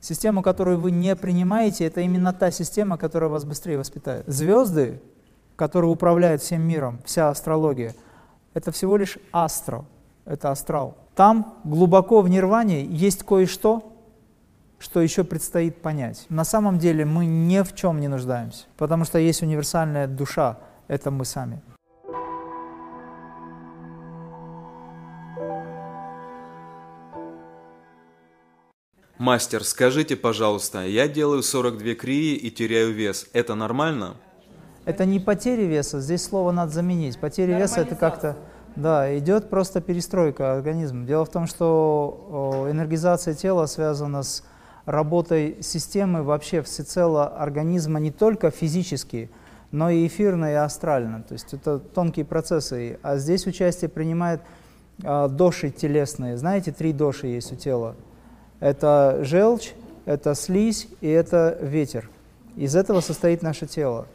Систему, 0.00 0.42
которую 0.42 0.78
вы 0.78 0.90
не 0.90 1.14
принимаете, 1.16 1.86
это 1.86 2.00
именно 2.00 2.32
та 2.32 2.50
система, 2.50 2.96
которая 2.96 3.30
вас 3.30 3.44
быстрее 3.44 3.78
воспитает. 3.78 4.24
Звезды, 4.26 5.00
которые 5.56 5.90
управляют 5.90 6.40
всем 6.40 6.62
миром, 6.62 7.00
вся 7.04 7.30
астрология, 7.30 7.94
это 8.54 8.70
всего 8.70 8.96
лишь 8.96 9.18
астро, 9.32 9.84
это 10.24 10.50
астрал. 10.50 10.96
Там 11.16 11.58
глубоко 11.64 12.20
в 12.20 12.28
нирване 12.28 12.84
есть 12.84 13.24
кое-что, 13.24 13.92
что 14.78 15.00
еще 15.00 15.24
предстоит 15.24 15.82
понять. 15.82 16.26
На 16.28 16.44
самом 16.44 16.78
деле 16.78 17.04
мы 17.04 17.26
ни 17.26 17.60
в 17.62 17.74
чем 17.74 18.00
не 18.00 18.06
нуждаемся, 18.06 18.66
потому 18.76 19.04
что 19.04 19.18
есть 19.18 19.42
универсальная 19.42 20.06
душа, 20.06 20.58
это 20.86 21.10
мы 21.10 21.24
сами. 21.24 21.60
Мастер, 29.18 29.64
скажите, 29.64 30.14
пожалуйста, 30.14 30.86
я 30.86 31.08
делаю 31.08 31.42
42 31.42 31.94
крии 31.94 32.36
и 32.36 32.52
теряю 32.52 32.92
вес. 32.92 33.26
Это 33.32 33.56
нормально? 33.56 34.14
Это 34.84 35.04
не 35.06 35.18
потеря 35.18 35.64
веса, 35.64 36.00
здесь 36.00 36.22
слово 36.22 36.52
надо 36.52 36.70
заменить. 36.70 37.18
Потеря 37.18 37.58
веса 37.58 37.80
это 37.80 37.96
как-то, 37.96 38.36
да, 38.76 39.18
идет 39.18 39.50
просто 39.50 39.80
перестройка 39.80 40.54
организма. 40.54 41.04
Дело 41.04 41.24
в 41.24 41.30
том, 41.30 41.48
что 41.48 42.68
энергизация 42.70 43.34
тела 43.34 43.66
связана 43.66 44.22
с 44.22 44.44
работой 44.86 45.58
системы 45.62 46.22
вообще 46.22 46.62
всецело 46.62 47.26
организма 47.26 47.98
не 47.98 48.12
только 48.12 48.52
физически, 48.52 49.30
но 49.72 49.90
и 49.90 50.06
эфирно 50.06 50.52
и 50.52 50.54
астрально. 50.54 51.24
То 51.24 51.32
есть 51.32 51.52
это 51.52 51.80
тонкие 51.80 52.24
процессы. 52.24 53.00
А 53.02 53.16
здесь 53.16 53.48
участие 53.48 53.90
принимает 53.90 54.40
а, 55.02 55.26
доши 55.26 55.70
телесные. 55.70 56.36
Знаете, 56.36 56.70
три 56.70 56.92
доши 56.92 57.26
есть 57.26 57.52
у 57.52 57.56
тела. 57.56 57.96
Это 58.60 59.20
желчь, 59.22 59.72
это 60.04 60.34
слизь 60.34 60.88
и 61.00 61.08
это 61.08 61.58
ветер. 61.60 62.08
Из 62.56 62.74
этого 62.74 63.00
состоит 63.00 63.42
наше 63.42 63.66
тело. 63.66 64.06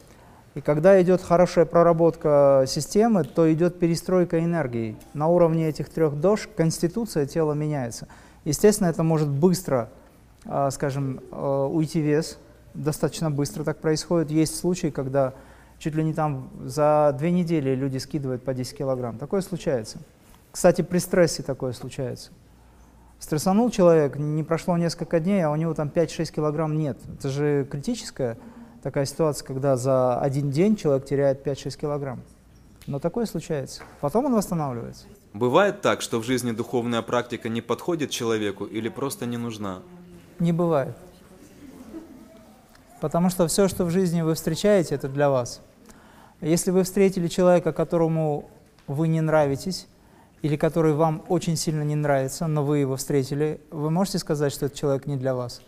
И 0.56 0.62
когда 0.62 1.02
идет 1.02 1.22
хорошая 1.22 1.66
проработка 1.66 2.66
системы, 2.68 3.24
то 3.24 3.52
идет 3.52 3.80
перестройка 3.80 4.44
энергии. 4.44 4.96
На 5.14 5.28
уровне 5.28 5.70
этих 5.70 5.90
трех 5.90 6.20
дож 6.20 6.48
конституция 6.56 7.26
тела 7.26 7.54
меняется. 7.54 8.08
Естественно, 8.46 8.88
это 8.88 9.02
может 9.02 9.30
быстро, 9.30 9.90
а, 10.46 10.70
скажем, 10.70 11.22
а, 11.32 11.66
уйти 11.68 12.02
вес, 12.02 12.38
достаточно 12.74 13.32
быстро 13.32 13.64
так 13.64 13.78
происходит. 13.78 14.30
Есть 14.30 14.58
случаи, 14.58 14.88
когда 14.88 15.34
чуть 15.80 15.96
ли 15.96 16.04
не 16.04 16.14
там 16.14 16.50
за 16.66 17.16
две 17.18 17.32
недели 17.32 17.74
люди 17.74 17.98
скидывают 17.98 18.44
по 18.44 18.54
10 18.54 18.78
килограмм. 18.78 19.18
Такое 19.18 19.42
случается. 19.42 20.00
Кстати, 20.52 20.82
при 20.82 21.00
стрессе 21.00 21.42
такое 21.42 21.74
случается. 21.74 22.32
Стрессанул 23.24 23.70
человек, 23.70 24.18
не 24.18 24.44
прошло 24.44 24.76
несколько 24.76 25.22
дней, 25.22 25.46
а 25.46 25.50
у 25.50 25.56
него 25.56 25.74
там 25.74 25.88
5-6 25.88 26.34
килограмм 26.34 26.78
нет. 26.78 26.98
Это 27.18 27.30
же 27.30 27.66
критическая 27.72 28.38
такая 28.82 29.06
ситуация, 29.06 29.48
когда 29.48 29.78
за 29.78 30.20
один 30.20 30.52
день 30.52 30.76
человек 30.76 31.06
теряет 31.06 31.48
5-6 31.48 31.80
килограмм. 31.80 32.20
Но 32.86 33.00
такое 33.00 33.26
случается. 33.26 33.82
Потом 34.02 34.26
он 34.26 34.36
восстанавливается. 34.36 35.06
Бывает 35.32 35.80
так, 35.80 36.02
что 36.02 36.20
в 36.20 36.26
жизни 36.26 36.52
духовная 36.52 37.02
практика 37.02 37.48
не 37.48 37.62
подходит 37.62 38.10
человеку 38.10 38.66
или 38.66 38.90
просто 38.90 39.26
не 39.26 39.38
нужна? 39.38 39.80
Не 40.40 40.52
бывает. 40.52 40.98
Потому 43.00 43.30
что 43.30 43.48
все, 43.48 43.70
что 43.70 43.86
в 43.86 43.90
жизни 43.90 44.22
вы 44.22 44.34
встречаете, 44.34 44.96
это 44.96 45.08
для 45.08 45.30
вас. 45.30 45.62
Если 46.42 46.72
вы 46.72 46.84
встретили 46.84 47.30
человека, 47.30 47.72
которому 47.72 48.50
вы 48.86 49.08
не 49.08 49.22
нравитесь, 49.22 49.88
или 50.44 50.58
который 50.58 50.94
вам 50.94 51.24
очень 51.30 51.56
сильно 51.56 51.84
не 51.84 51.96
нравится, 51.96 52.48
но 52.48 52.66
вы 52.66 52.80
его 52.80 52.98
встретили, 52.98 53.62
вы 53.72 53.90
можете 53.90 54.20
сказать, 54.20 54.52
что 54.52 54.66
этот 54.66 54.78
человек 54.78 55.08
не 55.08 55.16
для 55.16 55.34
вас? 55.34 55.62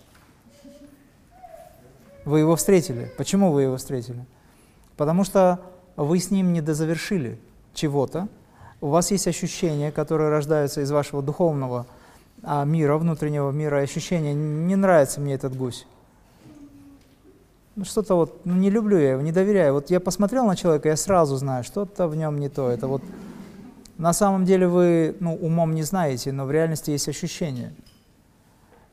Вы 2.26 2.40
его 2.40 2.58
встретили. 2.58 3.10
Почему 3.18 3.54
вы 3.54 3.64
его 3.64 3.78
встретили? 3.78 4.26
Потому 4.98 5.24
что 5.24 5.62
вы 5.96 6.20
с 6.20 6.30
ним 6.30 6.52
не 6.52 6.60
дозавершили 6.60 7.40
чего-то, 7.74 8.28
у 8.82 8.90
вас 8.90 9.12
есть 9.12 9.28
ощущения, 9.28 9.94
которые 9.94 10.30
рождаются 10.30 10.82
из 10.82 10.92
вашего 10.92 11.22
духовного 11.22 11.88
а, 12.44 12.66
мира, 12.66 12.98
внутреннего 12.98 13.52
мира, 13.52 13.78
ощущения, 13.78 14.34
не 14.34 14.76
нравится 14.76 15.22
мне 15.22 15.36
этот 15.36 15.56
гусь. 15.56 15.88
Ну, 17.78 17.86
что-то 17.86 18.16
вот, 18.16 18.42
ну, 18.46 18.56
не 18.56 18.70
люблю 18.70 18.98
я 18.98 19.12
его, 19.12 19.22
не 19.22 19.32
доверяю. 19.32 19.74
Вот 19.74 19.90
я 19.90 20.02
посмотрел 20.02 20.46
на 20.46 20.58
человека, 20.58 20.90
я 20.90 20.98
сразу 20.98 21.38
знаю, 21.38 21.64
что-то 21.64 22.10
в 22.10 22.16
нем 22.18 22.40
не 22.40 22.50
то. 22.50 22.70
Это 22.70 22.88
вот 22.88 23.02
на 23.98 24.14
самом 24.14 24.46
деле 24.46 24.68
вы 24.68 25.16
ну, 25.20 25.36
умом 25.36 25.74
не 25.74 25.84
знаете, 25.84 26.32
но 26.32 26.46
в 26.46 26.52
реальности 26.52 26.92
есть 26.92 27.08
ощущение. 27.08 27.74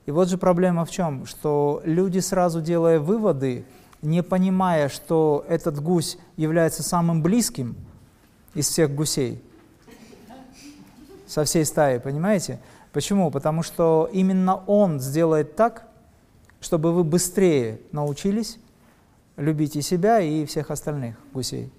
И 0.06 0.10
вот 0.10 0.28
же 0.28 0.38
проблема 0.38 0.84
в 0.84 0.90
чем, 0.90 1.26
что 1.26 1.80
люди 1.84 2.18
сразу 2.18 2.60
делая 2.60 2.98
выводы, 2.98 3.64
не 4.00 4.22
понимая, 4.22 4.88
что 4.88 5.44
этот 5.48 5.80
гусь 5.80 6.18
является 6.36 6.82
самым 6.82 7.22
близким 7.22 7.76
из 8.54 8.68
всех 8.68 8.94
гусей, 8.94 9.42
со 11.26 11.44
всей 11.44 11.64
стаи, 11.64 11.98
понимаете? 11.98 12.60
Почему? 12.92 13.30
Потому 13.30 13.62
что 13.62 14.08
именно 14.12 14.56
он 14.66 15.00
сделает 15.00 15.56
так, 15.56 15.88
чтобы 16.60 16.92
вы 16.92 17.04
быстрее 17.04 17.80
научились 17.90 18.58
любить 19.36 19.76
и 19.76 19.82
себя, 19.82 20.20
и 20.20 20.44
всех 20.44 20.70
остальных 20.70 21.16
гусей. 21.32 21.72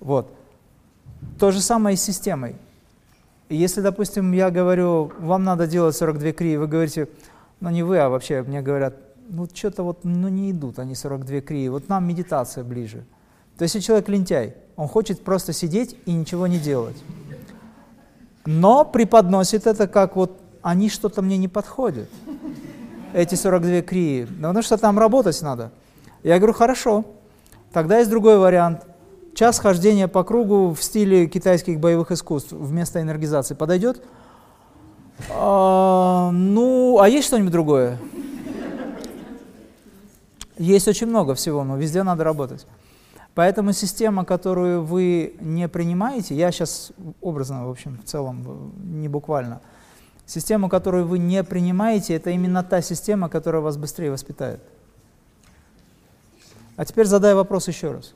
Вот. 0.00 0.32
То 1.38 1.50
же 1.50 1.60
самое 1.60 1.94
и 1.94 1.96
с 1.96 2.02
системой. 2.02 2.56
Если, 3.48 3.80
допустим, 3.80 4.32
я 4.32 4.50
говорю, 4.50 5.12
вам 5.18 5.44
надо 5.44 5.66
делать 5.66 5.96
42 5.96 6.32
крии, 6.32 6.56
вы 6.56 6.66
говорите, 6.66 7.08
ну 7.60 7.70
не 7.70 7.82
вы, 7.82 7.98
а 7.98 8.08
вообще 8.08 8.42
мне 8.42 8.60
говорят, 8.60 8.94
ну 9.30 9.46
что-то 9.52 9.82
вот, 9.82 10.04
ну 10.04 10.28
не 10.28 10.50
идут 10.50 10.78
они 10.78 10.94
42 10.94 11.40
крии, 11.40 11.68
вот 11.68 11.88
нам 11.88 12.06
медитация 12.06 12.62
ближе. 12.62 13.04
То 13.56 13.62
есть 13.62 13.74
если 13.74 13.86
человек 13.86 14.08
лентяй, 14.08 14.54
он 14.76 14.86
хочет 14.86 15.24
просто 15.24 15.52
сидеть 15.52 15.96
и 16.04 16.12
ничего 16.12 16.46
не 16.46 16.58
делать. 16.58 16.96
Но 18.44 18.84
преподносит 18.84 19.66
это 19.66 19.88
как 19.88 20.16
вот, 20.16 20.38
они 20.62 20.90
что-то 20.90 21.22
мне 21.22 21.38
не 21.38 21.48
подходят, 21.48 22.08
эти 23.14 23.34
42 23.34 23.80
крии, 23.82 24.24
потому 24.24 24.62
что 24.62 24.76
там 24.76 24.98
работать 24.98 25.40
надо. 25.40 25.72
Я 26.22 26.36
говорю, 26.38 26.52
хорошо, 26.52 27.04
тогда 27.72 27.98
есть 27.98 28.10
другой 28.10 28.38
вариант– 28.38 28.84
Час 29.38 29.60
хождения 29.60 30.08
по 30.08 30.24
кругу 30.24 30.74
в 30.74 30.82
стиле 30.82 31.28
китайских 31.28 31.78
боевых 31.78 32.10
искусств 32.10 32.50
вместо 32.50 33.00
энергизации 33.00 33.54
подойдет? 33.54 34.02
А, 35.30 36.32
ну, 36.32 36.98
а 37.00 37.08
есть 37.08 37.28
что-нибудь 37.28 37.52
другое? 37.52 37.98
Есть 40.56 40.88
очень 40.88 41.06
много 41.06 41.36
всего, 41.36 41.62
но 41.62 41.76
везде 41.76 42.02
надо 42.02 42.24
работать. 42.24 42.66
Поэтому 43.36 43.72
система, 43.72 44.24
которую 44.24 44.82
вы 44.82 45.36
не 45.38 45.68
принимаете, 45.68 46.34
я 46.34 46.50
сейчас 46.50 46.90
образно, 47.20 47.68
в 47.68 47.70
общем, 47.70 48.00
в 48.04 48.08
целом, 48.08 48.72
не 48.82 49.06
буквально, 49.06 49.60
систему, 50.26 50.68
которую 50.68 51.06
вы 51.06 51.20
не 51.20 51.44
принимаете, 51.44 52.16
это 52.16 52.30
именно 52.30 52.64
та 52.64 52.82
система, 52.82 53.28
которая 53.28 53.62
вас 53.62 53.76
быстрее 53.76 54.10
воспитает. 54.10 54.60
А 56.74 56.84
теперь 56.84 57.06
задай 57.06 57.34
вопрос 57.36 57.68
еще 57.68 57.92
раз. 57.92 58.14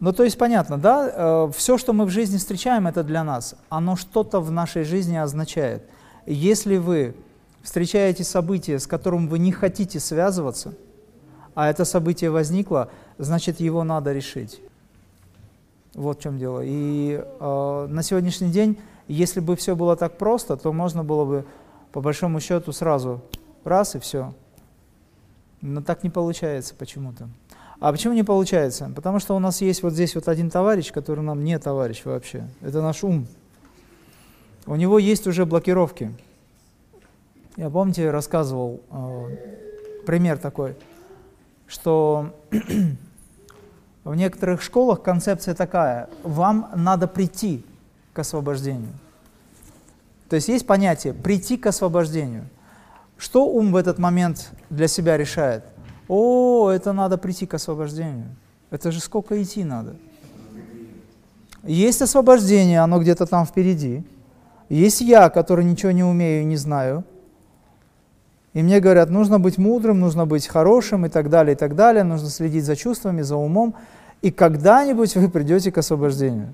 Ну, 0.00 0.14
то 0.14 0.24
есть 0.24 0.38
понятно, 0.38 0.78
да, 0.78 1.12
э, 1.12 1.50
все, 1.54 1.76
что 1.76 1.92
мы 1.92 2.06
в 2.06 2.10
жизни 2.10 2.38
встречаем, 2.38 2.86
это 2.86 3.04
для 3.04 3.22
нас. 3.22 3.54
Оно 3.68 3.96
что-то 3.96 4.40
в 4.40 4.50
нашей 4.50 4.84
жизни 4.84 5.16
означает. 5.16 5.84
Если 6.24 6.78
вы 6.78 7.14
встречаете 7.62 8.24
событие, 8.24 8.78
с 8.78 8.86
которым 8.86 9.28
вы 9.28 9.38
не 9.38 9.52
хотите 9.52 10.00
связываться, 10.00 10.72
а 11.54 11.68
это 11.68 11.84
событие 11.84 12.30
возникло, 12.30 12.90
значит, 13.18 13.60
его 13.60 13.84
надо 13.84 14.14
решить. 14.14 14.62
Вот 15.92 16.18
в 16.18 16.22
чем 16.22 16.38
дело. 16.38 16.62
И 16.64 17.22
э, 17.22 17.86
на 17.90 18.02
сегодняшний 18.02 18.50
день, 18.50 18.78
если 19.06 19.40
бы 19.40 19.54
все 19.54 19.76
было 19.76 19.96
так 19.96 20.16
просто, 20.16 20.56
то 20.56 20.72
можно 20.72 21.04
было 21.04 21.26
бы, 21.26 21.44
по 21.92 22.00
большому 22.00 22.40
счету, 22.40 22.72
сразу 22.72 23.20
раз 23.64 23.94
и 23.96 23.98
все. 23.98 24.32
Но 25.60 25.82
так 25.82 26.04
не 26.04 26.08
получается 26.08 26.74
почему-то. 26.74 27.28
А 27.80 27.92
почему 27.92 28.12
не 28.12 28.22
получается? 28.22 28.92
Потому 28.94 29.18
что 29.20 29.34
у 29.34 29.38
нас 29.38 29.62
есть 29.62 29.82
вот 29.82 29.94
здесь 29.94 30.14
вот 30.14 30.28
один 30.28 30.50
товарищ, 30.50 30.92
который 30.92 31.24
нам 31.24 31.42
не 31.42 31.58
товарищ 31.58 32.02
вообще. 32.04 32.46
Это 32.60 32.82
наш 32.82 33.02
ум. 33.02 33.26
У 34.66 34.76
него 34.76 34.98
есть 34.98 35.26
уже 35.26 35.46
блокировки. 35.46 36.14
Я, 37.56 37.70
помните, 37.70 38.10
рассказывал 38.10 38.82
э, 38.90 40.04
пример 40.06 40.36
такой, 40.36 40.76
что 41.66 42.34
в 44.04 44.14
некоторых 44.14 44.60
школах 44.60 45.02
концепция 45.02 45.54
такая, 45.54 46.10
вам 46.22 46.70
надо 46.74 47.08
прийти 47.08 47.64
к 48.12 48.18
освобождению. 48.18 48.92
То 50.28 50.36
есть 50.36 50.48
есть 50.48 50.66
понятие 50.66 51.14
«прийти 51.14 51.56
к 51.56 51.66
освобождению». 51.66 52.46
Что 53.16 53.46
ум 53.46 53.72
в 53.72 53.76
этот 53.76 53.98
момент 53.98 54.50
для 54.68 54.86
себя 54.86 55.16
решает? 55.16 55.64
О, 56.12 56.70
это 56.70 56.92
надо 56.92 57.18
прийти 57.18 57.46
к 57.46 57.54
освобождению. 57.54 58.34
Это 58.72 58.90
же 58.90 58.98
сколько 58.98 59.40
идти 59.40 59.62
надо. 59.62 59.94
Есть 61.62 62.02
освобождение, 62.02 62.80
оно 62.80 62.98
где-то 62.98 63.26
там 63.26 63.46
впереди. 63.46 64.02
Есть 64.68 65.02
я, 65.02 65.30
который 65.30 65.64
ничего 65.64 65.92
не 65.92 66.02
умею 66.02 66.42
и 66.42 66.46
не 66.46 66.56
знаю. 66.56 67.04
И 68.54 68.62
мне 68.64 68.80
говорят, 68.80 69.08
нужно 69.08 69.38
быть 69.38 69.56
мудрым, 69.56 70.00
нужно 70.00 70.26
быть 70.26 70.48
хорошим 70.48 71.06
и 71.06 71.08
так 71.08 71.30
далее, 71.30 71.54
и 71.54 71.56
так 71.56 71.76
далее, 71.76 72.02
нужно 72.02 72.28
следить 72.28 72.64
за 72.64 72.74
чувствами, 72.74 73.22
за 73.22 73.36
умом, 73.36 73.76
и 74.20 74.32
когда-нибудь 74.32 75.14
вы 75.14 75.28
придете 75.28 75.70
к 75.70 75.78
освобождению. 75.78 76.52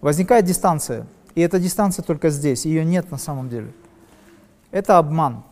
Возникает 0.00 0.44
дистанция, 0.44 1.08
и 1.34 1.40
эта 1.40 1.58
дистанция 1.58 2.04
только 2.04 2.30
здесь, 2.30 2.66
ее 2.66 2.84
нет 2.84 3.10
на 3.10 3.18
самом 3.18 3.48
деле. 3.48 3.72
Это 4.70 4.98
обман. 4.98 5.42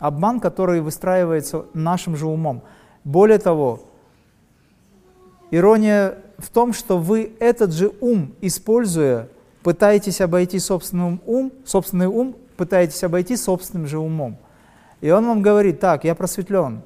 Обман, 0.00 0.40
который 0.40 0.80
выстраивается 0.80 1.66
нашим 1.74 2.16
же 2.16 2.26
умом. 2.26 2.62
Более 3.04 3.38
того, 3.38 3.80
ирония 5.50 6.18
в 6.38 6.50
том, 6.50 6.72
что 6.72 6.98
вы 6.98 7.32
этот 7.40 7.72
же 7.72 7.92
ум, 8.00 8.34
используя, 8.40 9.28
пытаетесь 9.62 10.20
обойти 10.20 10.58
собственный 10.58 11.20
ум, 11.26 11.52
собственный 11.64 12.06
ум 12.06 12.36
пытаетесь 12.56 13.02
обойти 13.04 13.36
собственным 13.36 13.86
же 13.86 13.98
умом. 13.98 14.36
И 15.00 15.10
он 15.10 15.26
вам 15.26 15.42
говорит, 15.42 15.78
так, 15.80 16.04
я 16.04 16.14
просветлен, 16.14 16.82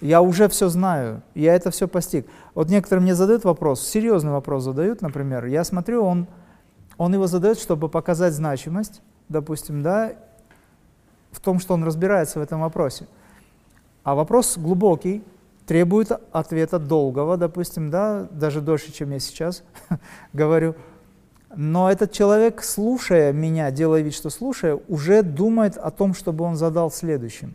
я 0.00 0.22
уже 0.22 0.48
все 0.48 0.68
знаю, 0.68 1.22
я 1.34 1.54
это 1.54 1.70
все 1.70 1.86
постиг. 1.86 2.26
Вот 2.54 2.70
некоторые 2.70 3.02
мне 3.02 3.14
задают 3.14 3.44
вопрос, 3.44 3.86
серьезный 3.86 4.32
вопрос 4.32 4.64
задают, 4.64 5.02
например, 5.02 5.44
я 5.44 5.64
смотрю, 5.64 6.02
он, 6.02 6.26
он 6.96 7.12
его 7.12 7.26
задает, 7.26 7.58
чтобы 7.58 7.88
показать 7.88 8.32
значимость, 8.32 9.02
допустим, 9.28 9.82
да, 9.82 10.12
в 11.34 11.40
том, 11.40 11.58
что 11.58 11.74
он 11.74 11.84
разбирается 11.84 12.38
в 12.38 12.42
этом 12.42 12.60
вопросе. 12.60 13.06
А 14.04 14.14
вопрос 14.14 14.56
глубокий, 14.56 15.22
требует 15.66 16.12
ответа 16.32 16.78
долгого, 16.78 17.36
допустим, 17.36 17.90
да, 17.90 18.28
даже 18.30 18.60
дольше, 18.60 18.92
чем 18.92 19.10
я 19.10 19.18
сейчас 19.18 19.62
говорю. 20.32 20.74
Но 21.56 21.90
этот 21.90 22.12
человек, 22.12 22.62
слушая 22.62 23.32
меня, 23.32 23.70
делая 23.70 24.02
вид, 24.02 24.14
что 24.14 24.30
слушая, 24.30 24.78
уже 24.88 25.22
думает 25.22 25.76
о 25.76 25.90
том, 25.90 26.14
чтобы 26.14 26.44
он 26.44 26.56
задал 26.56 26.90
следующим 26.90 27.54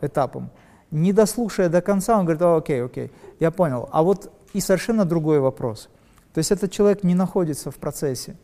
этапом. 0.00 0.50
Не 0.90 1.12
дослушая 1.12 1.68
до 1.68 1.80
конца, 1.82 2.18
он 2.18 2.24
говорит, 2.24 2.42
О, 2.42 2.56
окей, 2.56 2.82
окей, 2.82 3.10
я 3.40 3.50
понял. 3.50 3.88
А 3.92 4.02
вот 4.02 4.32
и 4.52 4.60
совершенно 4.60 5.04
другой 5.04 5.40
вопрос. 5.40 5.88
То 6.32 6.38
есть 6.38 6.50
этот 6.50 6.72
человек 6.72 7.04
не 7.04 7.14
находится 7.14 7.70
в 7.70 7.76
процессе. 7.76 8.36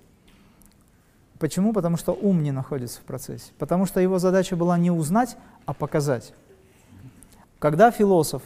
Почему? 1.40 1.72
Потому 1.72 1.96
что 1.96 2.12
ум 2.12 2.42
не 2.42 2.52
находится 2.52 3.00
в 3.00 3.04
процессе. 3.04 3.50
Потому 3.58 3.87
что 3.87 3.98
его 3.98 4.19
задача 4.19 4.56
была 4.56 4.76
не 4.76 4.90
узнать, 4.90 5.38
а 5.64 5.72
показать. 5.72 6.34
Когда 7.58 7.90
философ 7.90 8.42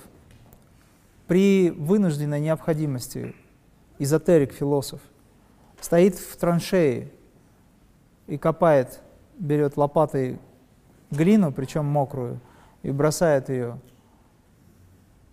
при 1.27 1.71
вынужденной 1.71 2.41
необходимости, 2.41 3.35
эзотерик-философ, 3.99 5.01
стоит 5.81 6.15
в 6.15 6.37
траншее 6.37 7.11
и 8.29 8.39
копает, 8.39 9.01
берет 9.39 9.77
лопатой 9.77 10.39
глину, 11.11 11.51
причем 11.51 11.87
мокрую, 11.87 12.39
и 12.85 12.93
бросает 12.93 13.49
ее. 13.49 13.77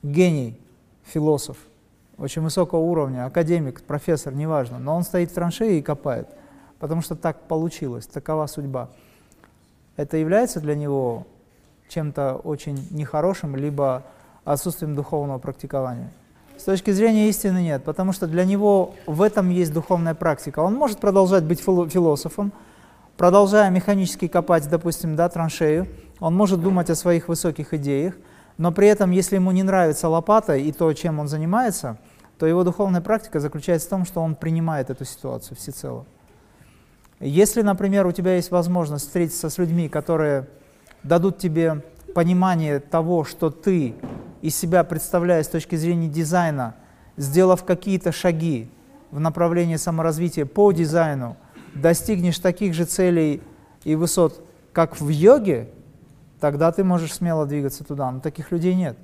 Гений, 0.02 0.60
философ, 1.04 1.58
очень 2.18 2.42
высокого 2.42 2.80
уровня, 2.80 3.26
академик, 3.26 3.84
профессор, 3.84 4.34
неважно, 4.34 4.80
но 4.80 4.96
он 4.96 5.04
стоит 5.04 5.30
в 5.30 5.36
траншее 5.36 5.78
и 5.78 5.84
копает, 5.84 6.28
потому 6.82 7.02
что 7.02 7.16
так 7.16 7.48
получилось, 7.48 8.08
такова 8.08 8.48
судьба. 8.48 8.90
Это 9.98 10.18
является 10.18 10.60
для 10.60 10.76
него 10.76 11.28
чем-то 11.90 12.42
очень 12.44 12.88
нехорошим, 12.90 13.56
либо 13.56 14.04
отсутствием 14.44 14.96
духовного 14.96 15.38
практикования. 15.38 16.12
С 16.58 16.64
точки 16.64 16.90
зрения 16.90 17.30
истины 17.30 17.62
нет, 17.62 17.84
потому 17.84 18.14
что 18.14 18.26
для 18.26 18.46
него 18.46 18.96
в 19.06 19.22
этом 19.22 19.52
есть 19.52 19.72
духовная 19.72 20.16
практика. 20.16 20.60
Он 20.60 20.74
может 20.74 21.00
продолжать 21.00 21.44
быть 21.44 21.62
философом, 21.62 22.52
продолжая 23.16 23.70
механически 23.70 24.28
копать, 24.28 24.68
допустим, 24.68 25.16
да, 25.16 25.30
траншею, 25.30 25.88
он 26.20 26.36
может 26.36 26.62
думать 26.62 26.90
о 26.90 26.96
своих 26.96 27.28
высоких 27.28 27.76
идеях, 27.76 28.16
но 28.58 28.72
при 28.72 28.88
этом, 28.88 29.12
если 29.12 29.36
ему 29.36 29.52
не 29.52 29.62
нравится 29.62 30.10
лопата 30.10 30.56
и 30.56 30.72
то, 30.72 30.92
чем 30.94 31.20
он 31.20 31.28
занимается, 31.28 32.00
то 32.40 32.48
его 32.48 32.64
духовная 32.64 33.02
практика 33.02 33.40
заключается 33.40 33.86
в 33.86 33.92
том, 33.92 34.06
что 34.06 34.22
он 34.22 34.34
принимает 34.34 34.90
эту 34.90 35.06
ситуацию 35.06 35.58
всецело. 35.58 36.06
Если, 37.22 37.62
например, 37.62 38.08
у 38.08 38.12
тебя 38.12 38.36
есть 38.36 38.50
возможность 38.50 39.06
встретиться 39.06 39.50
с 39.52 39.58
людьми, 39.60 39.88
которые 39.90 40.48
дадут 41.04 41.38
тебе 41.38 41.84
понимание 42.16 42.80
того, 42.80 43.24
что 43.24 43.52
ты 43.52 43.94
из 44.42 44.56
себя 44.56 44.84
представляешь 44.84 45.46
с 45.46 45.50
точки 45.50 45.76
зрения 45.76 46.08
дизайна, 46.08 46.76
сделав 47.18 47.64
какие-то 47.64 48.12
шаги 48.12 48.70
в 49.12 49.20
направлении 49.20 49.76
саморазвития 49.76 50.48
по 50.48 50.72
дизайну, 50.72 51.38
достигнешь 51.76 52.40
таких 52.40 52.74
же 52.74 52.86
целей 52.86 53.42
и 53.84 53.96
высот, 53.96 54.44
как 54.74 55.00
в 55.00 55.08
йоге, 55.10 55.70
тогда 56.40 56.72
ты 56.72 56.84
можешь 56.84 57.14
смело 57.14 57.46
двигаться 57.46 57.84
туда. 57.84 58.12
Но 58.12 58.20
таких 58.20 58.52
людей 58.52 58.74
нет. 58.74 58.98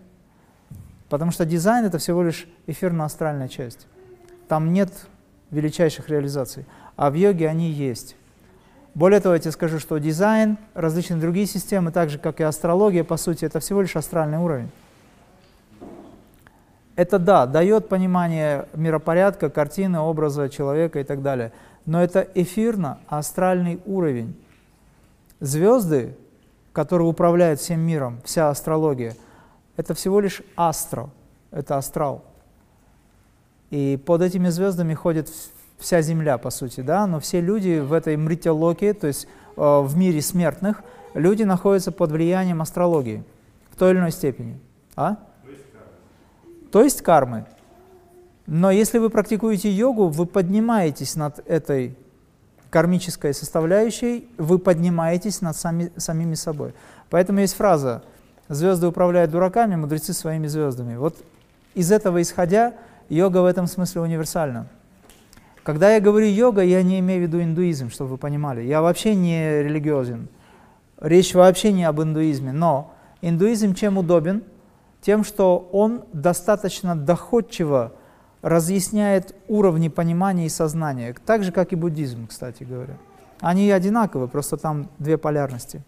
Потому 1.08 1.32
что 1.32 1.46
дизайн— 1.46 1.86
это 1.86 2.00
всего 2.00 2.24
лишь 2.24 2.48
эфирно-астральная 2.66 3.48
часть. 3.48 3.86
Там 4.48 4.74
нет 4.74 4.92
величайших 5.52 6.10
реализаций. 6.10 6.66
А 6.98 7.10
в 7.10 7.14
йоге 7.14 7.48
они 7.48 7.70
есть. 7.70 8.18
Более 8.96 9.20
того, 9.20 9.36
я 9.36 9.40
тебе 9.40 9.52
скажу, 9.52 9.78
что 9.80 10.00
дизайн, 10.00 10.58
различные 10.74 11.22
другие 11.22 11.46
системы, 11.46 11.92
так 11.92 12.10
же, 12.10 12.18
как 12.18 12.42
и 12.42 12.44
астрология, 12.44 13.04
по 13.04 13.16
сути, 13.16 13.46
это 13.46 13.60
всего 13.60 13.82
лишь 13.82 13.96
астральный 13.96 14.40
уровень. 14.40 14.72
Это 16.96 17.20
да, 17.20 17.46
дает 17.46 17.90
понимание 17.90 18.68
миропорядка, 18.74 19.52
картины, 19.52 20.00
образа 20.00 20.50
человека 20.50 21.00
и 21.00 21.04
так 21.04 21.22
далее. 21.22 21.52
Но 21.86 22.02
это 22.04 22.28
эфирно-астральный 22.34 23.80
уровень. 23.86 24.36
Звезды, 25.40 26.18
которые 26.74 27.08
управляют 27.08 27.60
всем 27.60 27.82
миром, 27.82 28.20
вся 28.26 28.50
астрология, 28.50 29.16
это 29.76 29.94
всего 29.94 30.20
лишь 30.20 30.42
астро, 30.56 31.12
это 31.52 31.78
астрал. 31.78 32.26
И 33.70 34.02
под 34.04 34.24
этими 34.24 34.50
звездами 34.50 34.96
ходят 34.96 35.30
вся 35.78 36.02
Земля, 36.02 36.38
по 36.38 36.50
сути, 36.50 36.82
да, 36.82 37.08
но 37.08 37.20
все 37.20 37.42
люди 37.42 37.80
в 37.80 37.94
этой 37.94 38.18
мритялоке, 38.18 38.94
то 38.94 39.08
есть 39.08 39.28
э, 39.56 39.62
в 39.62 39.96
мире 39.96 40.22
смертных, 40.22 40.84
люди 41.14 41.44
находятся 41.44 41.92
под 41.92 42.12
влиянием 42.12 42.62
астрологии 42.62 43.24
в 43.72 43.76
той 43.78 43.92
или 43.92 44.00
иной 44.00 44.12
степени. 44.12 44.60
А? 44.96 45.18
То 46.72 46.84
есть 46.84 47.02
кармы. 47.02 47.46
Но 48.46 48.72
если 48.72 48.98
вы 48.98 49.10
практикуете 49.10 49.70
йогу, 49.72 50.08
вы 50.08 50.26
поднимаетесь 50.26 51.16
над 51.16 51.40
этой 51.48 51.98
кармической 52.70 53.34
составляющей, 53.34 54.30
вы 54.38 54.60
поднимаетесь 54.60 55.42
над 55.42 55.56
сами, 55.56 55.92
самими 55.98 56.34
собой. 56.36 56.74
Поэтому 57.10 57.40
есть 57.40 57.56
фраза 57.56 58.04
«звезды 58.50 58.88
управляют 58.88 59.32
дураками, 59.32 59.76
мудрецы 59.76 60.14
своими 60.14 60.48
звездами». 60.48 60.96
Вот 60.96 61.18
из 61.74 61.92
этого 61.92 62.22
исходя, 62.22 62.74
йога 63.10 63.40
в 63.42 63.46
этом 63.46 63.68
смысле 63.68 64.02
универсальна. 64.02 64.68
Когда 65.68 65.94
я 65.94 66.00
говорю 66.00 66.28
йога, 66.28 66.62
я 66.62 66.82
не 66.82 67.00
имею 67.00 67.20
в 67.20 67.24
виду 67.24 67.44
индуизм, 67.44 67.90
чтобы 67.90 68.12
вы 68.12 68.18
понимали. 68.18 68.62
Я 68.62 68.82
вообще 68.82 69.16
не 69.16 69.64
религиозен. 69.64 70.30
Речь 71.02 71.34
вообще 71.34 71.74
не 71.74 71.84
об 71.84 72.02
индуизме. 72.02 72.54
Но 72.54 72.94
индуизм 73.22 73.74
чем 73.74 73.98
удобен? 73.98 74.46
Тем, 75.02 75.26
что 75.26 75.68
он 75.74 76.06
достаточно 76.14 76.96
доходчиво 76.96 77.92
разъясняет 78.42 79.36
уровни 79.50 79.90
понимания 79.90 80.46
и 80.46 80.50
сознания, 80.50 81.14
так 81.26 81.44
же, 81.44 81.52
как 81.52 81.74
и 81.74 81.76
буддизм, 81.76 82.28
кстати 82.28 82.64
говоря. 82.64 82.96
Они 83.42 83.70
одинаковы, 83.70 84.30
просто 84.30 84.56
там 84.56 84.88
две 85.00 85.18
полярности. 85.18 85.84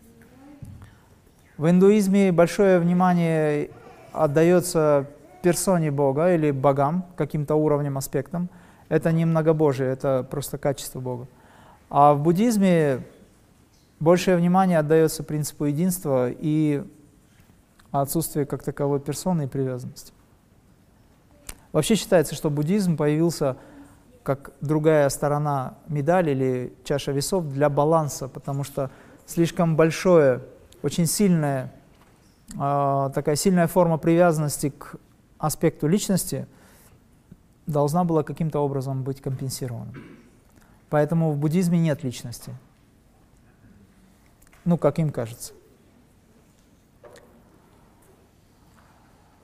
В 1.56 1.70
индуизме 1.70 2.34
большое 2.34 2.80
внимание 2.80 3.70
отдается 4.12 5.06
персоне 5.42 5.90
Бога 5.90 6.36
или 6.36 6.52
богам, 6.52 7.06
каким-то 7.16 7.56
уровнем, 7.56 7.98
аспектам– 7.98 8.50
это 8.90 9.12
не 9.12 9.26
многобожие, 9.26 9.92
это 9.92 10.28
просто 10.30 10.58
качество 10.58 11.00
Бога. 11.00 11.28
А 11.90 12.14
в 12.14 12.22
буддизме 12.22 13.04
большее 14.00 14.36
внимание 14.36 14.80
отдается 14.80 15.24
принципу 15.24 15.66
единства 15.66 16.30
и 16.30 16.84
отсутствию 17.92 18.46
как 18.46 18.64
таковой 18.64 19.00
персоны 19.00 19.44
и 19.44 19.48
привязанности. 19.48 20.12
Вообще 21.72 21.96
считается, 21.96 22.36
что 22.36 22.50
буддизм 22.50 22.98
появился 22.98 23.58
как 24.24 24.52
другая 24.60 25.08
сторона 25.10 25.76
медали 25.88 26.32
или 26.32 26.74
чаша 26.84 27.12
весов 27.12 27.48
для 27.48 27.70
баланса, 27.70 28.28
потому 28.28 28.64
что 28.64 28.90
слишком 29.26 29.76
большое, 29.76 30.42
очень 30.82 31.06
сильная, 31.06 31.72
э, 32.54 33.10
такая 33.14 33.36
сильная 33.36 33.68
форма 33.68 33.98
привязанности 33.98 34.70
к 34.70 34.96
аспекту 35.38 35.88
личности– 35.88 36.48
должна 37.70 38.04
была 38.04 38.24
каким-то 38.24 38.60
образом 38.60 39.04
быть 39.04 39.22
компенсирована. 39.22 39.94
Поэтому 40.90 41.32
в 41.32 41.38
буддизме 41.38 41.80
нет 41.80 42.04
личности. 42.04 42.56
Ну, 44.66 44.78
как 44.78 45.00
им 45.00 45.12
кажется. 45.12 45.54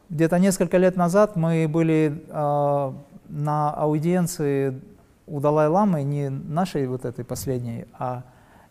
Где-то 0.09 0.39
несколько 0.39 0.77
лет 0.77 0.97
назад 0.97 1.35
мы 1.35 1.67
были 1.67 2.25
э, 2.27 2.93
на 3.27 3.71
аудиенции 3.71 4.79
у 5.25 5.39
Далай-Ламы, 5.39 6.03
не 6.03 6.29
нашей 6.29 6.85
вот 6.87 7.05
этой 7.05 7.25
последней, 7.25 7.85
а 7.97 8.23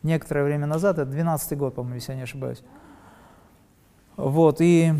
некоторое 0.02 0.44
время 0.44 0.66
назад, 0.66 0.99
это 0.99 1.11
12 1.11 1.58
год, 1.58 1.75
по-моему, 1.75 1.96
если 1.96 2.12
я 2.12 2.16
не 2.16 2.23
ошибаюсь. 2.23 2.62
Вот, 4.16 4.61
и 4.61 4.92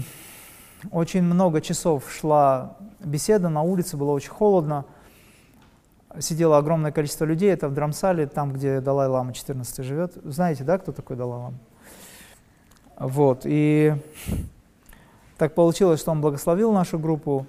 очень 0.91 1.23
много 1.23 1.61
часов 1.61 2.11
шла 2.11 2.77
беседа, 3.01 3.49
на 3.49 3.63
улице 3.63 3.97
было 3.97 4.11
очень 4.11 4.31
холодно, 4.31 4.85
сидело 6.19 6.59
огромное 6.59 6.93
количество 6.93 7.25
людей, 7.25 7.51
это 7.51 7.69
в 7.69 7.75
Драмсале, 7.75 8.27
там, 8.27 8.53
где 8.53 8.81
Далай-Лама 8.81 9.33
14 9.33 9.85
живет. 9.85 10.13
Знаете, 10.25 10.65
да, 10.65 10.79
кто 10.79 10.93
такой 10.93 11.17
Далай-Лама? 11.17 11.59
Вот, 12.99 13.43
и 13.45 13.95
так 15.37 15.55
получилось, 15.55 16.01
что 16.01 16.13
он 16.13 16.21
благословил 16.21 16.73
нашу 16.73 16.99
группу, 16.99 17.47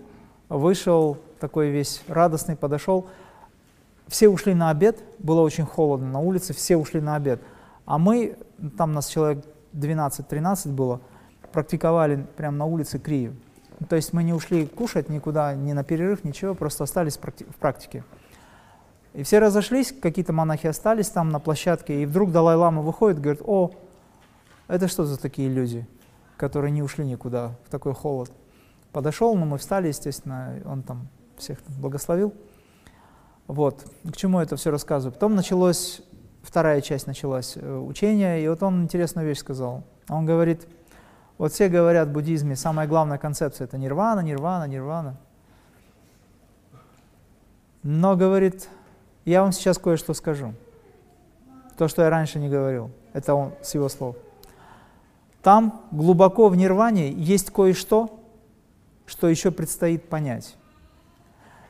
вышел 0.50 1.18
такой 1.39 1.70
весь 1.70 2.01
радостный, 2.08 2.56
подошел. 2.56 3.08
Все 4.08 4.27
ушли 4.27 4.54
на 4.54 4.70
обед, 4.70 5.04
было 5.20 5.42
очень 5.42 5.65
холодно 5.65 6.08
на 6.10 6.20
улице, 6.20 6.54
все 6.54 6.77
ушли 6.77 7.01
на 7.01 7.15
обед. 7.15 7.42
А 7.86 7.98
мы, 7.98 8.38
там 8.77 8.94
нас 8.94 9.08
человек 9.08 9.46
12-13 9.74 10.72
было, 10.72 11.00
практиковали 11.55 12.27
прямо 12.35 12.57
на 12.57 12.65
улице 12.65 13.00
крию. 13.00 13.35
То 13.89 13.95
есть 13.95 14.13
мы 14.13 14.24
не 14.24 14.33
ушли 14.33 14.67
кушать 14.67 15.09
никуда, 15.09 15.55
ни 15.55 15.74
на 15.74 15.83
перерыв, 15.83 16.24
ничего, 16.24 16.53
просто 16.53 16.83
остались 16.83 17.17
в 17.17 17.55
практике. 17.59 18.03
И 19.13 19.24
все 19.24 19.39
разошлись, 19.39 19.93
какие-то 20.01 20.33
монахи 20.33 20.67
остались 20.67 21.09
там 21.09 21.29
на 21.29 21.39
площадке, 21.39 22.03
и 22.03 22.05
вдруг 22.05 22.31
Далай-Лама 22.31 22.81
выходит, 22.81 23.21
говорит, 23.21 23.41
о, 23.45 23.71
это 24.67 24.88
что 24.89 25.05
за 25.05 25.17
такие 25.17 25.47
люди, 25.47 25.88
которые 26.38 26.71
не 26.71 26.83
ушли 26.83 27.05
никуда 27.05 27.55
в 27.65 27.69
такой 27.69 27.93
холод? 27.93 28.31
Подошел, 28.91 29.35
но 29.35 29.45
мы 29.45 29.57
встали, 29.57 29.88
естественно, 29.88 30.62
он 30.65 30.83
там 30.83 31.07
всех 31.38 31.62
там 31.62 31.75
благословил. 31.79 32.33
Вот, 33.47 33.85
к 34.12 34.17
чему 34.17 34.39
это 34.39 34.55
все 34.57 34.71
рассказываю. 34.71 35.13
Потом 35.13 35.35
началось, 35.35 36.01
вторая 36.43 36.81
часть 36.81 37.07
началась, 37.07 37.53
э, 37.55 37.77
учение, 37.77 38.43
и 38.43 38.47
вот 38.50 38.63
он 38.63 38.83
интересную 38.83 39.27
вещь 39.27 39.39
сказал. 39.39 39.83
Он 40.09 40.25
говорит, 40.25 40.67
вот 41.38 41.51
все 41.51 41.68
говорят 41.68 42.08
в 42.08 42.12
буддизме, 42.12 42.56
самая 42.56 42.88
главная 42.88 43.18
концепция 43.18 43.65
это 43.65 43.77
нирвана, 43.77 44.22
нирвана, 44.22 44.65
нирвана. 44.65 45.18
Но, 47.84 48.15
говорит, 48.15 48.70
я 49.25 49.42
вам 49.42 49.51
сейчас 49.51 49.77
кое-что 49.77 50.13
скажу. 50.13 50.54
То, 51.77 51.88
что 51.88 52.01
я 52.04 52.10
раньше 52.10 52.39
не 52.39 52.50
говорил. 52.50 52.89
Это 53.13 53.36
он 53.36 53.54
с 53.62 53.75
его 53.75 53.89
слов. 53.89 54.15
Там 55.44 55.82
глубоко 55.92 56.50
в 56.50 56.56
нирване 56.56 57.12
есть 57.12 57.51
кое-что, 57.51 58.20
что 59.06 59.30
еще 59.30 59.51
предстоит 59.51 60.10
понять. 60.10 60.56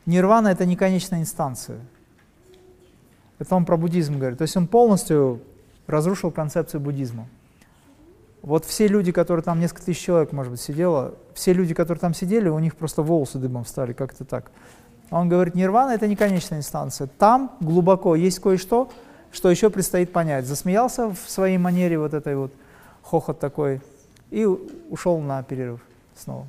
Нирвана– 0.05 0.47
это 0.49 0.65
не 0.65 0.75
конечная 0.75 1.21
инстанция. 1.21 1.79
Это 3.39 3.55
он 3.55 3.65
про 3.65 3.75
буддизм 3.75 4.17
говорит. 4.17 4.37
То 4.37 4.43
есть 4.43 4.55
он 4.55 4.67
полностью 4.67 5.41
разрушил 5.87 6.31
концепцию 6.31 6.79
буддизма. 6.79 7.27
Вот 8.45 8.63
все 8.63 8.87
люди, 8.87 9.11
которые 9.11 9.43
там, 9.43 9.59
несколько 9.59 9.83
тысяч 9.83 10.03
человек, 10.03 10.31
может 10.31 10.51
быть, 10.51 10.61
сидело, 10.61 11.15
все 11.33 11.51
люди, 11.51 11.73
которые 11.73 11.99
там 11.99 12.13
сидели, 12.13 12.47
у 12.47 12.59
них 12.59 12.75
просто 12.75 13.01
волосы 13.01 13.39
дымом 13.39 13.63
встали, 13.63 13.91
как-то 13.91 14.23
так. 14.23 14.51
Он 15.09 15.27
говорит, 15.27 15.55
нирвана– 15.55 15.89
это 15.95 16.05
не 16.05 16.15
конечная 16.15 16.59
инстанция. 16.59 17.07
Там 17.17 17.57
глубоко 17.59 18.15
есть 18.15 18.39
кое-что, 18.39 18.91
что 19.31 19.49
еще 19.49 19.71
предстоит 19.71 20.13
понять. 20.13 20.45
Засмеялся 20.45 21.09
в 21.09 21.17
своей 21.27 21.57
манере 21.57 21.97
вот 21.97 22.13
этой 22.13 22.35
вот, 22.35 22.53
хохот 23.01 23.39
такой, 23.39 23.81
и 24.29 24.45
ушел 24.45 25.19
на 25.21 25.41
перерыв 25.41 25.81
снова. 26.15 26.45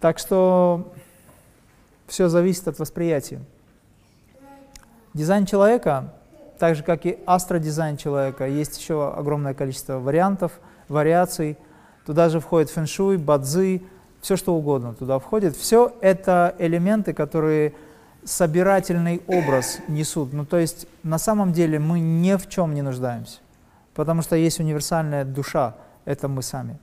Так 0.00 0.18
что 0.18 0.92
все 2.08 2.28
зависит 2.28 2.66
от 2.66 2.76
восприятия. 2.80 3.40
Дизайн 5.14 5.46
человека, 5.46 6.12
так 6.60 6.76
же 6.76 6.82
как 6.82 7.06
и 7.06 7.18
астродизайн 7.24 7.96
человека, 7.96 8.46
есть 8.46 8.78
еще 8.78 9.12
огромное 9.12 9.54
количество 9.54 9.98
вариантов, 9.98 10.52
вариаций. 10.88 11.56
Туда 12.04 12.28
же 12.28 12.38
входит 12.38 12.68
фэншуй, 12.68 13.16
бадзи, 13.16 13.82
все 14.20 14.36
что 14.36 14.54
угодно 14.54 14.92
туда 14.92 15.18
входит. 15.18 15.56
Все 15.56 15.90
это 16.02 16.54
элементы, 16.58 17.14
которые 17.14 17.72
собирательный 18.24 19.22
образ 19.26 19.78
несут. 19.88 20.34
Ну, 20.34 20.44
то 20.44 20.58
есть 20.58 20.86
на 21.02 21.16
самом 21.16 21.54
деле 21.54 21.78
мы 21.78 21.98
ни 21.98 22.36
в 22.36 22.46
чем 22.50 22.74
не 22.74 22.82
нуждаемся, 22.82 23.38
потому 23.94 24.20
что 24.20 24.36
есть 24.36 24.60
универсальная 24.60 25.24
душа, 25.24 25.76
это 26.04 26.28
мы 26.28 26.42
сами. 26.42 26.78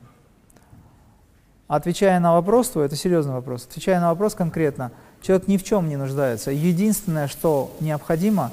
Отвечая 1.67 2.19
на 2.19 2.33
вопрос 2.33 2.69
твой, 2.69 2.87
это 2.87 2.95
серьезный 2.95 3.33
вопрос, 3.33 3.67
отвечая 3.69 3.99
на 3.99 4.09
вопрос 4.09 4.33
конкретно, 4.33 4.91
человек 5.21 5.47
ни 5.47 5.57
в 5.57 5.63
чем 5.63 5.87
не 5.87 5.97
нуждается. 5.97 6.49
Единственное, 6.49 7.27
что 7.27 7.71
необходимо, 7.79 8.51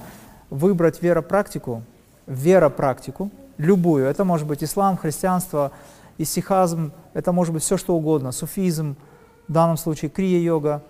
выбрать 0.50 1.02
веропрактику, 1.02 1.82
веропрактику, 2.26 3.30
любую, 3.58 4.06
это 4.06 4.24
может 4.24 4.46
быть 4.46 4.62
ислам, 4.64 4.96
христианство, 4.96 5.72
исихазм, 6.18 6.92
это 7.12 7.32
может 7.32 7.54
быть 7.54 7.62
все 7.62 7.76
что 7.76 7.96
угодно, 7.96 8.32
суфизм, 8.32 8.96
в 9.48 9.52
данном 9.52 9.76
случае 9.76 10.10
крия-йога, 10.10 10.82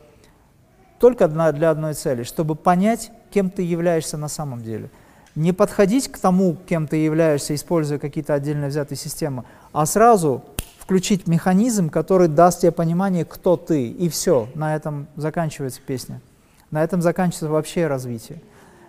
только 0.99 1.28
для 1.28 1.70
одной 1.70 1.94
цели, 1.94 2.23
чтобы 2.23 2.54
понять, 2.54 3.11
кем 3.30 3.50
ты 3.50 3.62
являешься 3.62 4.16
на 4.16 4.28
самом 4.28 4.62
деле. 4.62 4.90
Не 5.34 5.52
подходить 5.52 6.11
к 6.11 6.18
тому, 6.18 6.56
кем 6.66 6.87
ты 6.87 6.96
являешься, 6.96 7.54
используя 7.54 7.99
какие-то 7.99 8.34
отдельно 8.34 8.68
взятые 8.68 8.96
системы, 8.96 9.44
а 9.73 9.84
сразу 9.84 10.44
включить 10.78 11.26
механизм, 11.26 11.90
который 11.90 12.28
даст 12.28 12.61
тебе 12.61 12.70
понимание, 12.70 13.25
кто 13.25 13.56
ты, 13.56 13.88
и 13.88 14.08
все, 14.08 14.49
на 14.54 14.76
этом 14.76 15.08
заканчивается 15.16 15.80
песня. 15.84 16.20
На 16.70 16.84
этом 16.84 17.02
заканчивается 17.02 17.49
вообще 17.49 17.87
развитие. 17.87 18.40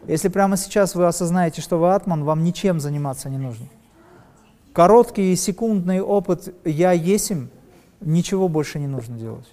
Если 0.07 0.27
прямо 0.27 0.55
сейчас 0.55 0.93
вы 0.93 1.07
осознаете, 1.07 1.61
что 1.61 1.79
вы 1.79 1.93
атман, 1.93 2.23
вам 2.23 2.43
ничем 2.43 2.79
заниматься 2.79 3.29
не 3.29 3.37
нужно. 3.37 3.65
Короткий 4.73 5.35
секундный 5.35 6.01
опыт 6.01 6.53
«я 6.63 6.91
есим» 6.91 7.49
ничего 8.01 8.47
больше 8.47 8.77
не 8.77 8.87
нужно 8.87 9.17
делать. 9.17 9.47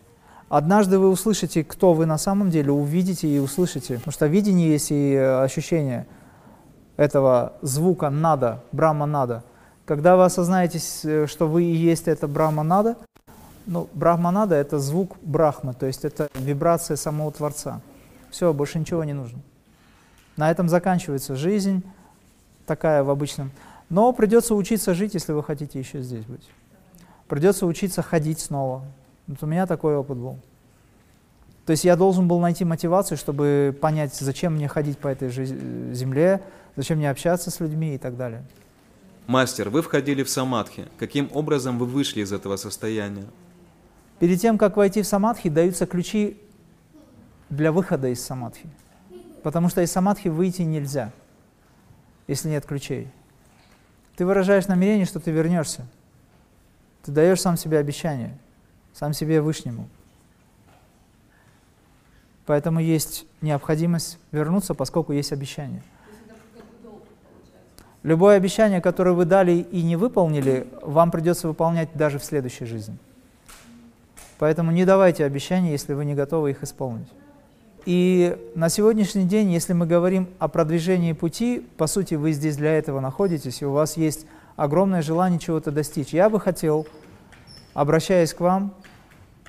Однажды 0.49 0.99
вы 0.99 1.09
услышите, 1.09 1.65
кто 1.65 1.95
вы 1.95 2.05
на 2.05 2.19
самом 2.19 2.51
деле, 2.51 2.73
увидите 2.73 3.27
и 3.27 3.39
услышите. 3.39 3.95
Потому 3.95 4.13
что 4.13 4.27
видение 4.27 4.71
есть 4.71 4.91
и 4.91 5.15
э, 5.15 5.43
ощущение 5.43 6.07
этого 6.97 7.55
звука 7.63 8.11
«надо», 8.11 8.63
«брахма-нада». 8.73 9.45
Когда 9.87 10.17
вы 10.17 10.25
осознаете, 10.25 10.81
э, 11.05 11.27
что 11.27 11.49
вы 11.49 11.65
и 11.65 11.73
есть 11.73 12.09
это 12.09 12.29
брахма-нада, 12.29 12.97
ну, 13.65 13.89
брахма-нада– 13.95 14.55
это 14.57 14.79
звук 14.79 15.17
брахмы, 15.23 15.73
то 15.73 15.87
есть 15.87 16.05
это 16.05 16.29
вибрация 16.35 16.97
самого 16.97 17.33
Творца. 17.33 17.81
Все, 18.31 18.53
больше 18.53 18.79
ничего 18.79 19.05
не 19.05 19.13
нужно. 19.13 19.39
На 20.43 20.51
этом 20.51 20.69
заканчивается 20.69 21.37
жизнь, 21.37 21.85
такая 22.67 23.05
в 23.05 23.11
обычном 23.11 23.53
но 23.91 24.13
придется 24.13 24.57
учиться 24.57 24.93
жить, 24.93 25.15
если 25.15 25.31
вы 25.31 25.45
хотите 25.45 25.79
еще 25.79 26.01
здесь 26.01 26.25
быть. 26.25 26.51
Придется 27.29 27.65
учиться 27.65 28.03
ходить 28.03 28.41
снова. 28.41 28.83
Вот 29.29 29.41
у 29.41 29.47
меня 29.47 29.69
такой 29.69 29.95
опыт 29.95 30.19
был. 30.19 30.41
То 31.65 31.71
есть 31.71 31.85
я 31.85 31.95
должен 31.95 32.27
был 32.27 32.41
найти 32.41 32.65
мотивацию, 32.65 33.17
чтобы 33.17 33.79
понять, 33.81 34.15
зачем 34.15 34.55
мне 34.55 34.67
ходить 34.67 34.99
по 34.99 35.07
этой 35.07 35.31
земле, 35.31 36.43
зачем 36.75 36.99
мне 36.99 37.09
общаться 37.09 37.53
с 37.53 37.61
людьми 37.61 37.95
и 37.95 37.99
так 37.99 38.17
далее. 38.17 38.43
Мастер, 39.29 39.69
вы 39.69 39.81
входили 39.81 40.25
в 40.25 40.29
самадхи. 40.29 40.89
Каким 40.99 41.31
образом 41.35 41.79
вы 41.79 41.87
вышли 41.87 42.23
из 42.23 42.33
этого 42.33 42.57
состояния? 42.57 43.27
Перед 44.19 44.41
тем, 44.41 44.59
как 44.59 44.77
войти 44.77 45.03
в 45.03 45.07
самадхи, 45.07 45.49
даются 45.49 45.87
ключи 45.87 46.37
для 47.49 47.71
выхода 47.71 48.09
из 48.09 48.21
самадхи. 48.25 48.69
Потому 49.43 49.69
что 49.69 49.81
из 49.81 49.91
самадхи 49.91 50.29
выйти 50.29 50.63
нельзя, 50.63 51.13
если 52.27 52.49
нет 52.49 52.65
ключей. 52.65 53.09
Ты 54.17 54.27
выражаешь 54.27 54.67
намерение, 54.67 55.07
что 55.07 55.21
ты 55.21 55.31
вернешься. 55.31 55.87
Ты 57.03 57.13
даешь 57.13 57.41
сам 57.41 57.57
себе 57.57 57.79
обещание, 57.79 58.39
сам 58.93 59.13
себе 59.13 59.41
Вышнему. 59.41 59.89
Поэтому 62.47 62.81
есть 62.81 63.27
необходимость 63.41 64.19
вернуться, 64.31 64.75
поскольку 64.75 65.13
есть 65.13 65.33
обещание. 65.33 65.83
Любое 68.03 68.37
обещание, 68.37 68.81
которое 68.81 69.13
вы 69.13 69.25
дали 69.25 69.53
и 69.53 69.83
не 69.83 69.95
выполнили, 69.97 70.67
вам 70.83 71.13
придется 71.13 71.47
выполнять 71.47 71.89
даже 71.95 72.19
в 72.19 72.25
следующей 72.25 72.65
жизни. 72.65 72.99
Поэтому 74.39 74.73
не 74.73 74.85
давайте 74.85 75.25
обещания, 75.25 75.71
если 75.71 75.95
вы 75.95 76.05
не 76.05 76.15
готовы 76.15 76.51
их 76.51 76.65
исполнить. 76.65 77.09
И 77.85 78.39
на 78.55 78.69
сегодняшний 78.69 79.25
день, 79.25 79.51
если 79.51 79.73
мы 79.73 79.87
говорим 79.87 80.29
о 80.39 80.47
продвижении 80.47 81.13
пути, 81.15 81.67
по 81.77 81.89
сути, 81.89 82.15
вы 82.15 82.31
здесь 82.31 82.57
для 82.57 82.79
этого 82.79 83.01
находитесь, 83.01 83.61
и 83.61 83.67
у 83.67 83.73
вас 83.73 83.97
есть 83.97 84.27
огромное 84.55 85.03
желание 85.03 85.41
чего-то 85.41 85.73
достичь. 85.73 86.11
Я 86.11 86.31
бы 86.31 86.39
хотел, 86.39 86.87
обращаясь 87.75 88.35
к 88.35 88.41
вам, 88.41 88.73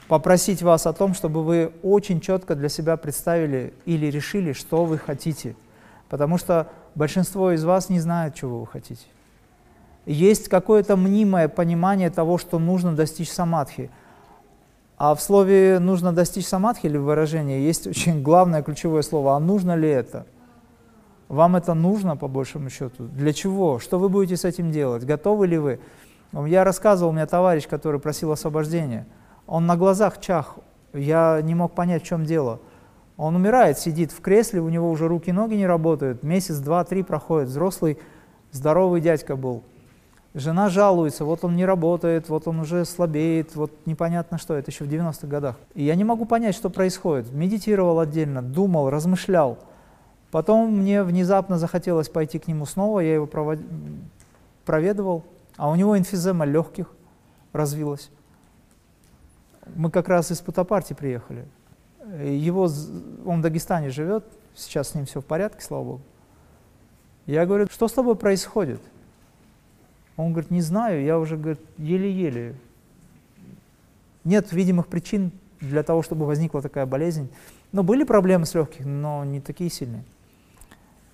попросить 0.08 0.64
вас 0.64 0.88
о 0.88 0.94
том, 0.94 1.14
чтобы 1.14 1.44
вы 1.44 1.74
очень 1.84 2.22
четко 2.22 2.56
для 2.56 2.70
себя 2.70 2.98
представили 2.98 3.74
или 3.86 4.08
решили, 4.08 4.54
что 4.54 4.86
вы 4.86 4.98
хотите. 4.98 5.56
Потому 6.10 6.40
что 6.40 6.70
большинство 6.96 7.52
из 7.52 7.64
вас 7.64 7.90
не 7.90 8.00
знает, 8.00 8.34
чего 8.34 8.62
вы 8.62 8.68
хотите. 8.68 9.06
Есть 10.08 10.50
какое-то 10.50 10.98
мнимое 10.98 11.48
понимание 11.50 12.10
того, 12.10 12.40
что 12.40 12.58
нужно 12.58 12.96
достичь 12.96 13.32
самадхи– 13.32 13.92
А 14.98 15.16
в 15.16 15.22
слове 15.22 15.80
«нужно 15.80 16.14
достичь 16.14 16.48
самадхи» 16.48 16.86
или 16.86 16.98
в 16.98 17.04
выражении 17.04 17.62
есть 17.62 17.88
очень 17.88 18.22
главное 18.22 18.62
ключевое 18.62 19.02
слово 19.02 19.36
«а 19.36 19.40
нужно 19.40 19.76
ли 19.76 19.90
это?» 19.90 20.26
Вам 21.34 21.56
это 21.56 21.74
нужно, 21.74 22.16
по 22.16 22.28
большему 22.28 22.70
счету? 22.70 23.06
Для 23.06 23.34
чего? 23.34 23.80
Что 23.80 23.98
вы 23.98 24.08
будете 24.08 24.38
с 24.38 24.46
этим 24.46 24.72
делать? 24.72 25.04
Готовы 25.04 25.48
ли 25.48 25.58
вы? 25.58 25.80
Я 26.32 26.64
рассказывал, 26.64 27.10
у 27.12 27.14
меня 27.14 27.26
товарищ, 27.26 27.68
который 27.68 28.00
просил 28.00 28.32
освобождения. 28.32 29.08
Он 29.48 29.66
на 29.66 29.76
глазах 29.76 30.22
чах. 30.22 30.58
Я 30.94 31.40
не 31.42 31.56
мог 31.56 31.74
понять, 31.74 32.04
в 32.04 32.06
чем 32.06 32.24
дело. 32.24 32.60
Он 33.18 33.36
умирает, 33.36 33.80
сидит 33.80 34.12
в 34.12 34.22
кресле, 34.22 34.62
у 34.62 34.70
него 34.70 34.92
уже 34.92 35.08
руки 35.08 35.30
и 35.30 35.34
ноги 35.34 35.56
не 35.56 35.66
работают. 35.66 36.22
Месяц, 36.22 36.58
два, 36.58 36.84
три 36.84 37.02
проходит. 37.02 37.50
Взрослый, 37.50 37.98
здоровый 38.52 39.02
дядька 39.02 39.36
был. 39.36 39.64
Жена 40.36 40.70
жалуется, 40.70 41.26
вот 41.26 41.44
он 41.44 41.56
не 41.56 41.64
работает, 41.64 42.28
вот 42.28 42.48
он 42.48 42.60
уже 42.60 42.86
слабеет, 42.86 43.56
вот 43.56 43.72
непонятно 43.86 44.40
что, 44.40 44.56
это 44.56 44.72
еще 44.72 44.84
в 44.84 44.88
90-х 44.88 45.28
годах. 45.28 45.58
И 45.76 45.84
я 45.84 45.94
не 45.94 46.04
могу 46.04 46.26
понять, 46.26 46.56
что 46.56 46.72
происходит. 46.72 47.32
Медитировал 47.32 48.00
отдельно, 48.00 48.42
думал, 48.42 48.90
размышлял. 48.90 49.60
Потом 50.32 50.76
мне 50.76 51.04
внезапно 51.04 51.60
захотелось 51.60 52.10
пойти 52.10 52.40
к 52.40 52.48
нему 52.48 52.66
снова, 52.66 53.02
я 53.02 53.14
его 53.14 53.28
провод... 53.28 53.60
проведывал, 54.66 55.24
а 55.56 55.70
у 55.70 55.76
него 55.76 55.96
инфизема 55.96 56.46
легких 56.46 56.92
развилась. 57.52 58.10
Мы 59.76 59.92
как 59.92 60.08
раз 60.10 60.32
из 60.32 60.42
Путапарти 60.42 60.94
приехали. 60.94 61.48
Его, 62.24 62.64
он 63.26 63.40
в 63.40 63.42
Дагестане 63.42 63.92
живет, 63.92 64.26
сейчас 64.56 64.90
с 64.90 64.96
ним 64.96 65.06
все 65.06 65.22
в 65.22 65.26
порядке, 65.26 65.62
слава 65.62 65.84
Богу. 65.84 66.02
Я 67.28 67.46
говорю, 67.46 67.68
что 67.70 67.88
с 67.88 67.94
тобой 67.94 68.16
происходит? 68.16 68.82
Он 70.18 70.32
говорит, 70.32 70.52
не 70.52 70.62
знаю, 70.62 71.04
я 71.04 71.18
уже, 71.20 71.38
говорит, 71.38 71.60
еле-еле. 71.78 72.56
Нет 74.24 74.52
видимых 74.52 74.88
причин 74.88 75.32
для 75.60 75.84
того, 75.84 76.02
чтобы 76.02 76.26
возникла 76.26 76.62
такая 76.62 76.86
болезнь. 76.86 77.30
Но 77.72 77.84
были 77.84 78.04
проблемы 78.04 78.46
с 78.46 78.54
легких, 78.54 78.86
но 78.86 79.24
не 79.24 79.42
такие 79.42 79.70
сильные. 79.70 80.04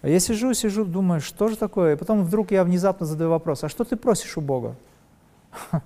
А 0.01 0.09
я 0.09 0.19
сижу, 0.19 0.53
сижу, 0.53 0.85
думаю, 0.85 1.21
что 1.21 1.47
же 1.47 1.57
такое? 1.57 1.93
И 1.95 1.97
потом 1.97 2.23
вдруг 2.23 2.51
я 2.51 2.63
внезапно 2.63 3.05
задаю 3.05 3.29
вопрос, 3.31 3.63
а 3.63 3.69
что 3.69 3.83
ты 3.83 3.95
просишь 3.95 4.37
у 4.37 4.41
Бога? 4.41 4.75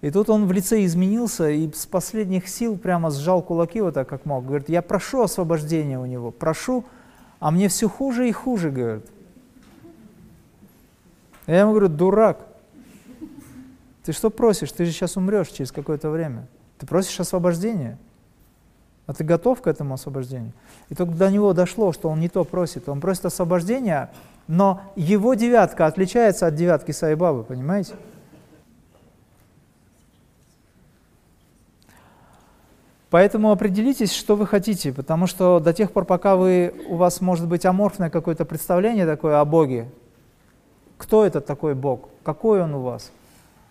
И 0.00 0.10
тут 0.10 0.28
он 0.28 0.46
в 0.46 0.52
лице 0.52 0.84
изменился 0.84 1.48
и 1.48 1.72
с 1.72 1.86
последних 1.86 2.46
сил 2.46 2.76
прямо 2.76 3.10
сжал 3.10 3.40
кулаки 3.40 3.80
вот 3.80 3.94
так, 3.94 4.06
как 4.06 4.26
мог. 4.26 4.44
Говорит, 4.44 4.68
я 4.68 4.82
прошу 4.82 5.22
освобождения 5.22 5.98
у 5.98 6.04
него, 6.04 6.30
прошу, 6.30 6.84
а 7.40 7.50
мне 7.50 7.68
все 7.68 7.88
хуже 7.88 8.28
и 8.28 8.32
хуже, 8.32 8.70
говорит. 8.70 9.06
Я 11.46 11.60
ему 11.60 11.72
говорю, 11.72 11.88
дурак, 11.88 12.46
ты 14.04 14.12
что 14.12 14.30
просишь? 14.30 14.72
Ты 14.72 14.84
же 14.84 14.92
сейчас 14.92 15.16
умрешь 15.16 15.48
через 15.48 15.72
какое-то 15.72 16.10
время. 16.10 16.46
Ты 16.78 16.86
просишь 16.86 17.18
освобождения. 17.20 17.98
А 19.06 19.12
ты 19.12 19.24
готов 19.24 19.60
к 19.60 19.66
этому 19.66 19.94
освобождению? 19.94 20.52
И 20.88 20.94
только 20.94 21.12
до 21.12 21.30
него 21.30 21.52
дошло, 21.52 21.92
что 21.92 22.08
он 22.08 22.20
не 22.20 22.28
то 22.28 22.44
просит. 22.44 22.88
Он 22.88 23.00
просит 23.00 23.26
освобождения, 23.26 24.10
но 24.46 24.80
его 24.96 25.34
девятка 25.34 25.86
отличается 25.86 26.46
от 26.46 26.54
девятки 26.54 26.92
Сайбабы, 26.92 27.44
понимаете? 27.44 27.94
Поэтому 33.10 33.52
определитесь, 33.52 34.12
что 34.12 34.34
вы 34.34 34.46
хотите, 34.46 34.92
потому 34.92 35.26
что 35.26 35.60
до 35.60 35.72
тех 35.72 35.92
пор, 35.92 36.04
пока 36.04 36.34
вы, 36.34 36.74
у 36.88 36.96
вас 36.96 37.20
может 37.20 37.46
быть 37.46 37.64
аморфное 37.64 38.10
какое-то 38.10 38.44
представление 38.44 39.06
такое 39.06 39.38
о 39.40 39.44
Боге, 39.44 39.88
кто 40.98 41.24
это 41.24 41.40
такой 41.40 41.74
Бог, 41.74 42.08
какой 42.22 42.62
он 42.62 42.74
у 42.74 42.80
вас? 42.80 43.10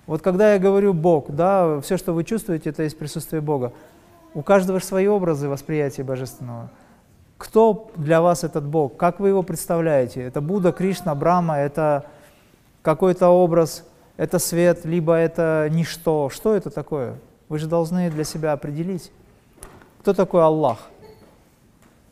Вот 0.05 0.21
когда 0.21 0.53
я 0.53 0.59
говорю 0.59 0.93
Бог, 0.93 1.29
да, 1.29 1.79
все, 1.81 1.97
что 1.97 2.13
вы 2.13 2.23
чувствуете, 2.23 2.69
это 2.69 2.83
есть 2.83 2.97
присутствие 2.97 3.41
Бога. 3.41 3.71
У 4.33 4.41
каждого 4.41 4.79
свои 4.79 5.07
образы 5.07 5.47
восприятия 5.47 6.03
Божественного. 6.03 6.69
Кто 7.37 7.91
для 7.95 8.21
вас 8.21 8.43
этот 8.43 8.65
Бог? 8.65 8.97
Как 8.97 9.19
вы 9.19 9.29
его 9.29 9.43
представляете? 9.43 10.23
Это 10.23 10.41
Будда, 10.41 10.71
Кришна, 10.71 11.15
Брама, 11.15 11.57
это 11.57 12.05
какой-то 12.81 13.29
образ, 13.29 13.85
это 14.17 14.39
свет, 14.39 14.85
либо 14.85 15.13
это 15.15 15.67
ничто. 15.71 16.29
Что 16.29 16.55
это 16.55 16.69
такое? 16.69 17.15
Вы 17.49 17.59
же 17.59 17.67
должны 17.67 18.09
для 18.09 18.23
себя 18.23 18.53
определить. 18.53 19.11
Кто 20.01 20.13
такой 20.13 20.43
Аллах? 20.43 20.79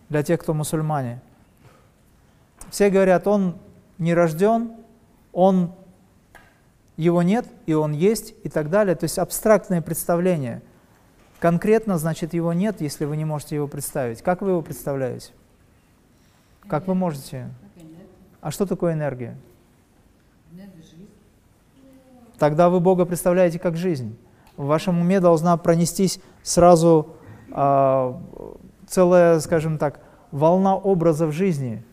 Для 0.10 0.24
тех, 0.24 0.40
кто 0.40 0.54
мусульмане. 0.54 1.22
Все 2.70 2.90
говорят, 2.90 3.28
он 3.28 3.56
не 3.98 4.14
рожден, 4.14 4.72
он, 5.34 5.74
его 6.98 7.22
нет, 7.22 7.46
и 7.66 7.74
он 7.74 7.94
есть, 7.94 8.34
и 8.44 8.50
так 8.50 8.70
далее. 8.70 8.96
То 8.96 9.06
есть 9.06 9.18
абстрактные 9.18 9.82
представления– 9.82 10.62
Конкретно, 11.42 11.98
значит, 11.98 12.36
его 12.36 12.54
нет, 12.54 12.82
если 12.82 13.06
вы 13.06 13.18
не 13.18 13.26
можете 13.26 13.56
его 13.56 13.68
представить. 13.68 14.22
Как 14.22 14.44
вы 14.44 14.52
его 14.52 14.62
представляете? 14.62 15.32
Как 16.68 16.86
вы 16.86 16.94
можете? 16.94 17.50
А 18.42 18.52
что 18.52 18.68
такое 18.68 18.94
энергия? 18.94 19.36
Тогда 22.38 22.70
вы 22.70 22.80
Бога 22.80 23.06
представляете 23.06 23.58
как 23.58 23.76
жизнь. 23.76 24.16
В 24.56 24.68
вашем 24.68 25.02
уме 25.02 25.20
должна 25.20 25.58
пронестись 25.58 26.20
сразу 26.44 27.16
э, 27.52 28.14
целая, 28.88 29.40
скажем 29.40 29.80
так, 29.80 30.00
волна 30.30 30.76
образов 30.76 31.34
жизни. 31.34 31.84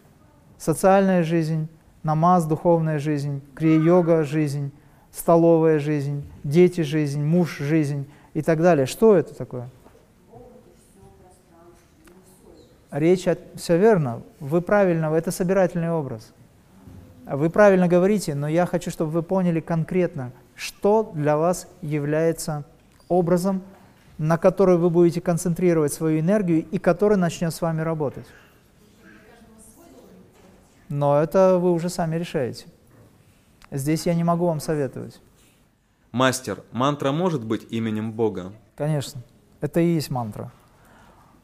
Социальная 0.59 1.23
жизнь, 1.23 1.71
намаз, 2.09 2.47
духовная 2.47 2.99
жизнь, 2.99 3.43
крия-йога 3.55 4.25
жизнь, 4.25 4.73
столовая 5.13 5.79
жизнь, 5.79 6.25
дети 6.43 6.81
жизнь, 6.81 7.23
муж 7.23 7.59
жизнь 7.59 8.07
и 8.33 8.41
так 8.41 8.63
далее. 8.63 8.87
Что 8.87 9.15
это 9.15 9.35
такое? 9.35 9.69
Речь, 12.91 13.29
о... 13.29 13.37
все 13.57 13.77
верно, 13.77 14.23
вы 14.41 14.63
правильно, 14.63 15.15
это 15.15 15.31
собирательный 15.31 15.91
образ. 15.91 16.33
Вы 17.27 17.51
правильно 17.51 17.89
говорите, 17.89 18.35
но 18.35 18.49
я 18.49 18.65
хочу, 18.65 18.91
чтобы 18.91 19.11
вы 19.11 19.23
поняли 19.23 19.61
конкретно, 19.61 20.33
что 20.55 21.13
для 21.15 21.37
вас 21.37 21.69
является 21.83 22.65
образом, 23.09 23.61
на 24.17 24.39
который 24.39 24.79
вы 24.79 24.89
будете 24.89 25.21
концентрировать 25.21 25.93
свою 25.93 26.21
энергию 26.21 26.65
и 26.71 26.79
который 26.79 27.19
начнет 27.19 27.53
с 27.53 27.61
вами 27.61 27.83
работать. 27.83 28.25
Но 30.89 31.21
это 31.21 31.59
вы 31.59 31.73
уже 31.73 31.89
сами 31.89 32.17
решаете. 32.17 32.67
Здесь 33.71 34.07
я 34.07 34.15
не 34.15 34.25
могу 34.25 34.47
вам 34.47 34.61
советовать. 34.61 35.21
Мастер, 36.13 36.63
мантра 36.73 37.13
может 37.13 37.45
быть 37.45 37.67
именем 37.71 38.13
Бога? 38.13 38.53
Конечно. 38.77 39.23
Это 39.61 39.81
и 39.81 39.95
есть 39.95 40.11
мантра. 40.11 40.51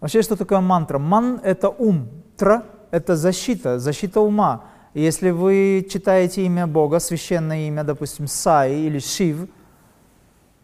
Вообще, 0.00 0.22
что 0.22 0.36
такое 0.36 0.60
мантра? 0.60 0.98
Ман– 0.98 1.40
это 1.44 1.68
ум, 1.68 2.08
тра– 2.36 2.64
это 2.90 3.16
защита, 3.16 3.78
защита 3.78 4.20
ума. 4.20 4.64
Если 4.94 5.30
вы 5.30 5.86
читаете 5.90 6.46
имя 6.46 6.66
Бога, 6.66 7.00
священное 7.00 7.66
имя, 7.68 7.84
допустим, 7.84 8.26
Сай 8.26 8.74
или 8.74 8.98
Шив, 8.98 9.48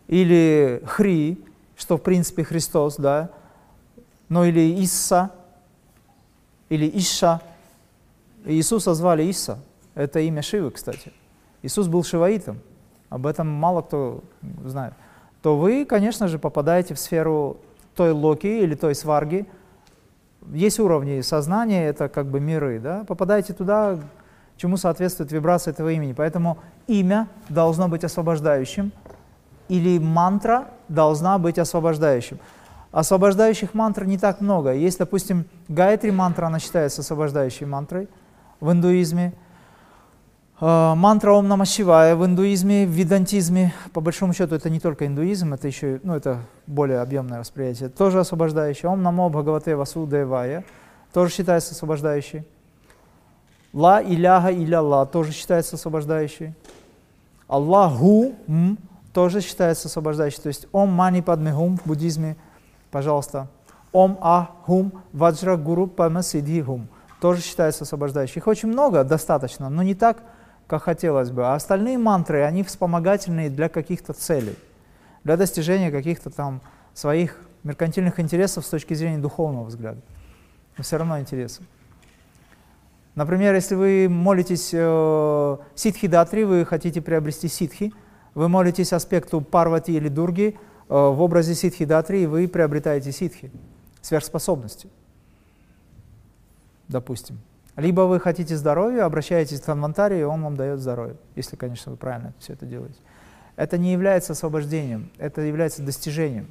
или 0.06 0.82
Хри, 0.86 1.44
что 1.76 1.96
в 1.96 2.02
принципе 2.02 2.44
Христос, 2.44 2.96
да, 2.96 3.30
ну 4.28 4.44
или 4.44 4.82
Исса, 4.84 5.30
или 6.68 6.88
Иша. 6.94 7.40
Иисуса 8.44 8.94
звали 8.94 9.24
Иса, 9.24 9.58
это 9.94 10.20
имя 10.20 10.42
Шивы, 10.42 10.70
кстати. 10.70 11.12
Иисус 11.62 11.88
был 11.88 12.04
шиваитом 12.04 12.58
об 13.10 13.26
этом 13.26 13.48
мало 13.48 13.82
кто 13.82 14.22
знает, 14.64 14.94
то 15.42 15.56
вы, 15.56 15.84
конечно 15.84 16.28
же, 16.28 16.38
попадаете 16.38 16.94
в 16.94 16.98
сферу 16.98 17.58
той 17.94 18.12
локи 18.12 18.46
или 18.46 18.74
той 18.74 18.94
сварги. 18.94 19.46
Есть 20.52 20.78
уровни 20.80 21.20
сознания, 21.20 21.86
это 21.88 22.08
как 22.08 22.26
бы 22.26 22.40
миры, 22.40 22.78
да? 22.78 23.04
попадаете 23.06 23.52
туда, 23.52 23.98
чему 24.56 24.76
соответствует 24.76 25.32
вибрация 25.32 25.72
этого 25.72 25.90
имени. 25.90 26.12
Поэтому 26.12 26.58
имя 26.86 27.28
должно 27.48 27.88
быть 27.88 28.04
освобождающим, 28.04 28.92
или 29.68 29.98
мантра 29.98 30.68
должна 30.88 31.38
быть 31.38 31.58
освобождающим. 31.58 32.38
Освобождающих 32.90 33.74
мантр 33.74 34.04
не 34.04 34.18
так 34.18 34.40
много. 34.40 34.72
Есть, 34.72 34.98
допустим, 34.98 35.44
Гайатри 35.68 36.10
мантра, 36.10 36.46
она 36.46 36.58
считается 36.58 37.02
освобождающей 37.02 37.66
мантрой 37.66 38.08
в 38.60 38.70
индуизме. 38.70 39.32
Э, 40.60 40.94
мантра 40.94 41.32
Ом 41.32 41.48
Нама 41.48 41.64
в 41.64 42.26
индуизме, 42.26 42.86
в 42.86 42.90
ведантизме, 42.90 43.72
по 43.92 44.00
большому 44.00 44.34
счету 44.34 44.54
это 44.54 44.68
не 44.68 44.78
только 44.78 45.06
индуизм, 45.06 45.54
это 45.54 45.66
еще, 45.66 46.00
ну 46.02 46.14
это 46.14 46.40
более 46.66 47.00
объемное 47.00 47.40
восприятие, 47.40 47.88
тоже 47.88 48.20
освобождающее. 48.20 48.90
Ом 48.90 49.02
Намо 49.02 49.30
Бхагавате 49.30 49.74
Васудевая 49.74 50.64
тоже 51.12 51.32
считается 51.32 51.72
освобождающей. 51.72 52.44
Ла 53.72 54.02
Иляха 54.02 54.52
Иля 54.52 55.06
тоже 55.06 55.32
считается 55.32 55.76
освобождающей. 55.76 56.54
Аллаху 57.48 58.34
м, 58.46 58.78
тоже 59.12 59.40
считается 59.40 59.88
освобождающей. 59.88 60.42
То 60.42 60.48
есть 60.48 60.66
Ом 60.72 60.90
Мани 60.90 61.22
Падме 61.22 61.52
Хум 61.52 61.78
в 61.78 61.86
буддизме, 61.86 62.36
пожалуйста. 62.90 63.48
Ом 63.92 64.18
А 64.20 64.50
Хум 64.66 64.92
Ваджра 65.12 65.56
Гуру 65.56 65.86
Пама 65.86 66.22
Сидхи 66.22 66.62
Хум 66.62 66.88
тоже 67.20 67.42
считается 67.42 67.84
освобождающей. 67.84 68.38
Их 68.38 68.46
очень 68.46 68.68
много, 68.68 69.04
достаточно, 69.04 69.68
но 69.68 69.82
не 69.82 69.94
так, 69.94 70.22
как 70.66 70.84
хотелось 70.84 71.30
бы. 71.30 71.46
А 71.46 71.54
остальные 71.54 71.98
мантры, 71.98 72.42
они 72.42 72.62
вспомогательные 72.62 73.50
для 73.50 73.68
каких-то 73.68 74.12
целей, 74.12 74.56
для 75.24 75.36
достижения 75.36 75.90
каких-то 75.90 76.30
там 76.30 76.60
своих 76.94 77.36
меркантильных 77.62 78.20
интересов 78.20 78.64
с 78.64 78.68
точки 78.68 78.94
зрения 78.94 79.18
духовного 79.18 79.64
взгляда. 79.64 80.00
Но 80.76 80.82
все 80.84 80.96
равно 80.96 81.20
интересы. 81.20 81.62
Например, 83.14 83.54
если 83.54 83.74
вы 83.74 84.08
молитесь 84.08 84.70
э, 84.72 85.56
ситхи-датри, 85.74 86.44
вы 86.44 86.64
хотите 86.64 87.02
приобрести 87.02 87.48
ситхи, 87.48 87.92
вы 88.34 88.48
молитесь 88.48 88.92
аспекту 88.92 89.40
парвати 89.40 89.92
или 89.92 90.08
дурги 90.08 90.56
э, 90.88 90.94
в 90.94 91.20
образе 91.20 91.54
ситхи-датри, 91.54 92.22
и 92.22 92.26
вы 92.26 92.46
приобретаете 92.46 93.10
ситхи, 93.10 93.50
сверхспособности, 94.00 94.88
допустим. 96.90 97.38
Либо 97.76 98.02
вы 98.02 98.20
хотите 98.20 98.56
здоровья, 98.56 99.04
обращаетесь 99.04 99.60
к 99.60 99.64
Танвантаре, 99.64 100.20
и 100.20 100.24
он 100.24 100.42
вам 100.42 100.56
дает 100.56 100.80
здоровье, 100.80 101.16
если, 101.36 101.56
конечно, 101.56 101.92
вы 101.92 101.96
правильно 101.96 102.34
все 102.38 102.52
это 102.52 102.66
делаете. 102.66 102.98
Это 103.56 103.78
не 103.78 103.92
является 103.92 104.32
освобождением, 104.32 105.10
это 105.18 105.40
является 105.42 105.82
достижением. 105.82 106.48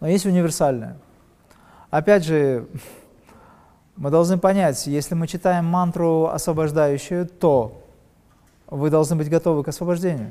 Но 0.00 0.08
есть 0.08 0.26
универсальное. 0.26 0.96
Опять 1.90 2.24
же, 2.24 2.66
мы 3.96 4.10
должны 4.10 4.38
понять, 4.38 4.86
если 4.86 5.14
мы 5.14 5.28
читаем 5.28 5.66
мантру 5.66 6.26
освобождающую, 6.26 7.26
то 7.26 7.82
вы 8.66 8.90
должны 8.90 9.16
быть 9.16 9.28
готовы 9.28 9.62
к 9.62 9.68
освобождению. 9.68 10.30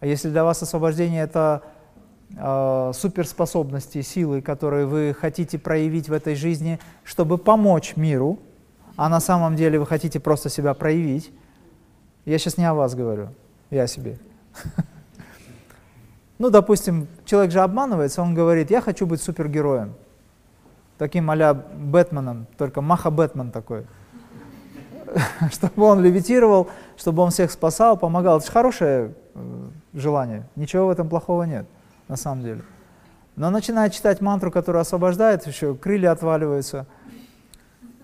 А 0.00 0.06
если 0.06 0.28
для 0.28 0.44
вас 0.44 0.60
освобождение 0.62 1.22
это 1.22 1.62
э, 2.36 2.92
суперспособности, 2.94 4.02
силы, 4.02 4.42
которые 4.42 4.86
вы 4.86 5.16
хотите 5.18 5.58
проявить 5.58 6.08
в 6.08 6.12
этой 6.12 6.34
жизни, 6.34 6.78
чтобы 7.02 7.38
помочь 7.38 7.96
миру, 7.96 8.38
а 8.96 9.08
на 9.08 9.20
самом 9.20 9.56
деле 9.56 9.78
вы 9.78 9.86
хотите 9.86 10.20
просто 10.20 10.48
себя 10.48 10.74
проявить, 10.74 11.32
я 12.24 12.38
сейчас 12.38 12.56
не 12.56 12.64
о 12.64 12.74
вас 12.74 12.94
говорю, 12.94 13.28
я 13.70 13.84
о 13.84 13.86
себе. 13.86 14.18
Ну, 16.36 16.50
допустим, 16.50 17.06
человек 17.24 17.52
же 17.52 17.60
обманывается, 17.60 18.20
он 18.20 18.34
говорит, 18.34 18.68
я 18.68 18.80
хочу 18.80 19.06
быть 19.06 19.22
супергероем 19.22 19.94
таким 20.98 21.30
а 21.30 21.54
Бэтменом, 21.54 22.48
только 22.58 22.80
Маха 22.80 23.10
Бэтмен 23.10 23.52
такой. 23.52 23.86
чтобы 25.50 25.84
он 25.84 26.02
левитировал, 26.02 26.68
чтобы 26.96 27.22
он 27.22 27.30
всех 27.30 27.50
спасал, 27.50 27.96
помогал. 27.96 28.38
Это 28.38 28.46
же 28.46 28.52
хорошее 28.52 29.14
э, 29.34 29.68
желание, 29.94 30.44
ничего 30.56 30.86
в 30.86 30.90
этом 30.90 31.08
плохого 31.08 31.44
нет, 31.44 31.66
на 32.08 32.16
самом 32.16 32.42
деле. 32.42 32.62
Но 33.36 33.50
начинает 33.50 33.92
читать 33.92 34.20
мантру, 34.20 34.50
которая 34.50 34.82
освобождает, 34.82 35.46
еще 35.46 35.74
крылья 35.74 36.12
отваливаются, 36.12 36.86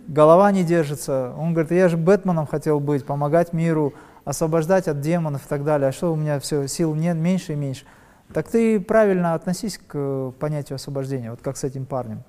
голова 0.09 0.51
не 0.51 0.65
держится. 0.65 1.33
Он 1.39 1.53
говорит, 1.53 1.73
я 1.73 1.89
же 1.89 1.97
Бэтменом 1.97 2.47
хотел 2.47 2.81
быть, 2.81 3.05
помогать 3.05 3.53
миру, 3.53 3.95
освобождать 4.25 4.89
от 4.89 5.01
демонов 5.01 5.47
и 5.47 5.49
так 5.49 5.65
далее. 5.65 5.89
А 5.89 5.93
что 5.93 6.13
у 6.13 6.17
меня 6.17 6.41
все, 6.41 6.67
сил 6.67 6.95
нет, 6.95 7.17
меньше 7.17 7.53
и 7.53 7.57
меньше. 7.57 7.85
Так 8.33 8.49
ты 8.49 8.81
правильно 8.81 9.35
относись 9.35 9.79
к 9.79 9.93
э, 9.95 10.33
понятию 10.39 10.77
освобождения, 10.77 11.31
вот 11.31 11.41
как 11.43 11.57
с 11.57 11.65
этим 11.65 11.85
парнем 11.85 12.23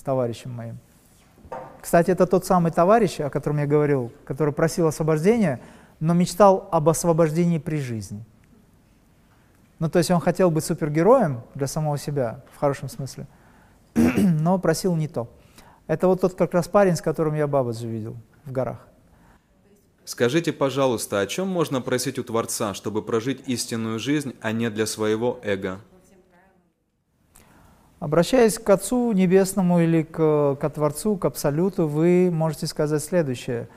с 0.00 0.02
товарищем 0.02 0.50
моим. 0.52 0.78
Кстати, 1.80 2.10
это 2.10 2.26
тот 2.26 2.46
самый 2.46 2.72
товарищ, 2.72 3.20
о 3.20 3.28
котором 3.28 3.58
я 3.58 3.66
говорил, 3.66 4.10
который 4.24 4.54
просил 4.54 4.86
освобождения, 4.86 5.60
но 5.98 6.14
мечтал 6.14 6.68
об 6.72 6.88
освобождении 6.88 7.58
при 7.58 7.76
жизни. 7.76 8.24
Ну, 9.80 9.88
то 9.88 9.98
есть 9.98 10.10
он 10.10 10.20
хотел 10.20 10.50
быть 10.50 10.64
супергероем 10.64 11.40
для 11.54 11.66
самого 11.66 11.96
себя, 11.96 12.44
в 12.54 12.58
хорошем 12.58 12.90
смысле, 12.90 13.26
но 13.94 14.58
просил 14.58 14.94
не 14.94 15.08
то. 15.08 15.28
Это 15.86 16.06
вот 16.06 16.20
тот 16.20 16.34
как 16.34 16.52
раз 16.52 16.68
парень, 16.68 16.94
с 16.94 17.00
которым 17.00 17.34
я 17.34 17.46
Бабаджи 17.46 17.88
видел 17.88 18.16
в 18.44 18.52
горах. 18.52 18.86
Скажите, 20.04 20.52
пожалуйста, 20.52 21.20
о 21.20 21.26
чем 21.26 21.48
можно 21.48 21.80
просить 21.80 22.18
у 22.18 22.24
Творца, 22.24 22.74
чтобы 22.74 23.02
прожить 23.02 23.48
истинную 23.48 23.98
жизнь, 23.98 24.36
а 24.42 24.52
не 24.52 24.68
для 24.70 24.84
своего 24.84 25.40
эго? 25.42 25.80
Обращаясь 28.00 28.58
к 28.58 28.68
Отцу 28.68 29.12
Небесному 29.12 29.80
или 29.80 30.02
к, 30.02 30.56
к 30.60 30.70
Творцу, 30.70 31.16
к 31.16 31.24
Абсолюту, 31.24 31.86
вы 31.86 32.30
можете 32.30 32.66
сказать 32.66 33.02
следующее. 33.02 33.68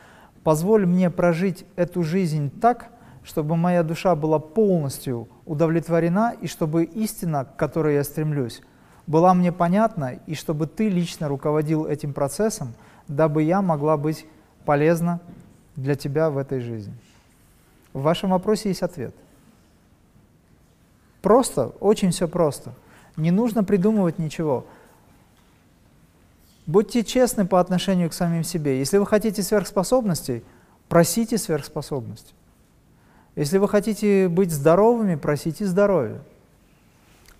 «Позволь 0.44 0.86
мне 0.86 1.10
прожить 1.10 1.66
эту 1.76 2.04
жизнь 2.04 2.52
так, 2.60 2.90
чтобы 3.24 3.56
моя 3.56 3.84
душа 3.84 4.16
была 4.16 4.40
полностью 4.40 5.28
удовлетворена, 5.46 6.36
и 6.40 6.48
чтобы 6.48 6.84
истина, 6.84 7.46
к 7.46 7.56
которой 7.56 7.96
я 7.96 8.04
стремлюсь, 8.04 8.62
была 9.08 9.34
мне 9.34 9.52
понятна, 9.52 10.20
и 10.28 10.36
чтобы 10.36 10.68
ты 10.68 10.90
лично 10.90 11.28
руководил 11.28 11.86
этим 11.86 12.14
процессом, 12.14 12.74
дабы 13.08 13.44
я 13.44 13.62
могла 13.62 13.98
быть 13.98 14.26
полезна 14.66 15.20
для 15.76 15.96
тебя 15.96 16.30
в 16.30 16.38
этой 16.38 16.60
жизни». 16.60 16.94
В 17.94 18.02
вашем 18.02 18.32
вопросе 18.32 18.70
есть 18.70 18.82
ответ. 18.82 19.14
Просто, 21.22 21.68
очень 21.80 22.12
все 22.12 22.28
просто– 22.28 22.74
не 23.16 23.32
нужно 23.32 23.64
придумывать 23.64 24.20
ничего. 24.20 24.66
Будьте 26.66 27.04
честны 27.04 27.46
по 27.46 27.60
отношению 27.60 28.10
к 28.10 28.14
самим 28.14 28.44
себе. 28.44 28.80
Если 28.80 28.98
вы 28.98 29.06
хотите 29.06 29.44
сверхспособностей, 29.44 30.44
просите 30.88 31.38
сверхспособности. 31.38 32.34
Если 33.36 33.58
вы 33.58 33.68
хотите 33.68 34.28
быть 34.28 34.52
здоровыми, 34.52 35.16
просите 35.16 35.66
здоровья. 35.66 36.20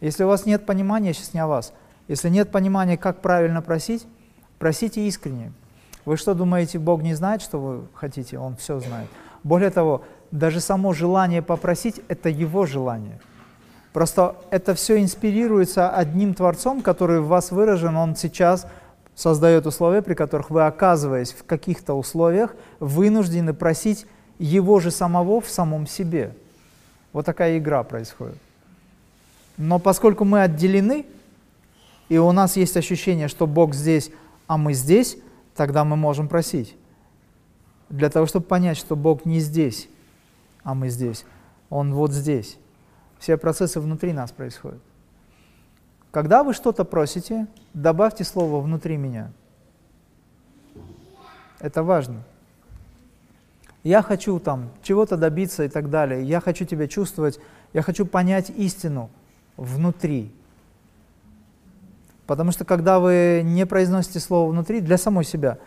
Если 0.02 0.24
у 0.24 0.28
вас 0.28 0.46
нет 0.46 0.66
понимания, 0.66 1.14
сейчас 1.14 1.34
не 1.34 1.40
о 1.40 1.48
вас, 1.48 1.74
если 2.08 2.30
нет 2.30 2.52
понимания, 2.52 2.98
как 2.98 3.22
правильно 3.22 3.62
просить, 3.62 4.06
просите 4.60 5.08
искренне. 5.08 5.54
Вы 6.06 6.18
что 6.18 6.34
думаете, 6.34 6.80
Бог 6.80 7.02
не 7.02 7.14
знает, 7.14 7.42
что 7.42 7.60
вы 7.60 7.88
хотите? 7.94 8.38
Он 8.38 8.58
все 8.58 8.80
знает. 8.80 9.08
Более 9.44 9.70
того, 9.70 10.04
даже 10.32 10.60
само 10.60 10.94
желание 10.94 11.42
попросить– 11.42 12.02
это 12.08 12.30
Его 12.30 12.66
желание– 12.66 13.20
Просто 13.94 14.38
это 14.50 14.74
все 14.74 15.00
инспирируется 15.00 15.90
одним 15.90 16.34
Творцом, 16.34 16.82
который 16.82 17.22
в 17.22 17.28
вас 17.28 17.52
выражен, 17.52 17.96
он 17.96 18.16
сейчас 18.16 18.66
создает 19.14 19.68
условия, 19.68 20.02
при 20.02 20.16
которых 20.16 20.50
вы, 20.50 20.66
оказываясь 20.66 21.32
в 21.32 21.44
каких-то 21.46 21.94
условиях, 21.94 22.56
вынуждены 22.80 23.54
просить 23.54 24.08
Его 24.44 24.82
же 24.82 24.92
самого 24.92 25.40
в 25.40 25.50
самом 25.50 25.88
себе. 25.88 26.36
Вот 27.14 27.26
такая 27.26 27.58
игра 27.58 27.82
происходит. 27.84 28.38
Но 29.56 29.80
поскольку 29.80 30.26
мы 30.26 30.42
отделены, 30.42 31.06
и 32.10 32.18
у 32.18 32.30
нас 32.34 32.58
есть 32.58 32.76
ощущение, 32.76 33.30
что 33.30 33.48
Бог 33.48 33.74
здесь, 33.74 34.12
а 34.48 34.58
мы 34.58 34.74
здесь, 34.74 35.16
тогда 35.56 35.86
мы 35.86 35.96
можем 35.96 36.28
просить. 36.28 36.76
Для 37.88 38.10
того, 38.10 38.26
чтобы 38.26 38.46
понять, 38.46 38.76
что 38.76 38.98
Бог 38.98 39.24
не 39.24 39.40
здесь, 39.40 39.88
а 40.64 40.74
мы 40.74 40.90
здесь. 40.90 41.24
Он 41.70 41.94
вот 41.94 42.12
здесь. 42.12 42.58
Все 43.20 43.38
процессы 43.38 43.80
внутри 43.80 44.12
нас 44.12 44.34
происходят. 44.34 44.82
Когда 46.12 46.44
вы 46.44 46.54
что-то 46.54 46.84
просите, 46.84 47.48
добавьте 47.74 48.26
слово 48.26 48.60
«внутри 48.60 48.98
меня». 48.98 49.32
Это 51.62 51.82
важно. 51.82 52.26
Я 53.84 54.02
хочу 54.02 54.40
там 54.40 54.70
чего-то 54.82 55.18
добиться 55.18 55.64
и 55.64 55.68
так 55.70 55.90
далее. 55.90 56.24
Я 56.24 56.40
хочу 56.40 56.66
тебя 56.66 56.88
чувствовать. 56.88 57.40
Я 57.74 57.82
хочу 57.82 58.06
понять 58.06 58.50
истину 58.50 59.10
внутри. 59.58 60.32
Потому 62.26 62.52
что 62.52 62.64
когда 62.64 63.00
вы 63.00 63.42
не 63.44 63.66
произносите 63.66 64.20
слово 64.20 64.50
внутри 64.50 64.80
для 64.80 64.98
самой 64.98 65.26
себя, 65.26 65.58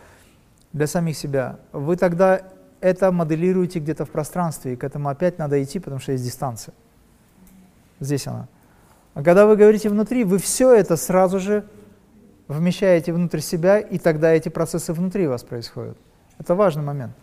для 0.73 0.87
самих 0.87 1.15
себя, 1.15 1.59
вы 1.71 1.95
тогда 1.95 2.41
это 2.81 3.11
моделируете 3.11 3.79
где-то 3.79 4.05
в 4.05 4.09
пространстве, 4.09 4.73
и 4.73 4.75
к 4.75 4.83
этому 4.83 5.09
опять 5.09 5.37
надо 5.37 5.61
идти, 5.63 5.79
потому 5.79 5.99
что 5.99 6.11
есть 6.13 6.23
дистанция. 6.23 6.73
Здесь 7.99 8.27
она. 8.27 8.47
А 9.13 9.23
когда 9.23 9.45
вы 9.45 9.55
говорите 9.55 9.89
внутри, 9.89 10.23
вы 10.23 10.37
все 10.39 10.73
это 10.73 10.95
сразу 10.95 11.39
же 11.39 11.65
вмещаете 12.47 13.13
внутрь 13.13 13.39
себя, 13.39 13.79
и 13.79 13.97
тогда 13.97 14.31
эти 14.31 14.49
процессы 14.49 14.93
внутри 14.93 15.27
вас 15.27 15.43
происходят. 15.43 15.97
Это 16.39 16.55
важный 16.55 16.83
момент. 16.83 17.13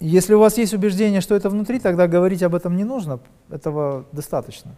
Если 0.00 0.32
у 0.32 0.40
вас 0.40 0.56
есть 0.56 0.72
убеждение, 0.72 1.20
что 1.20 1.34
это 1.34 1.50
внутри, 1.50 1.78
тогда 1.78 2.08
говорить 2.08 2.42
об 2.42 2.54
этом 2.54 2.74
не 2.74 2.84
нужно, 2.84 3.20
этого 3.50 4.06
достаточно. 4.12 4.74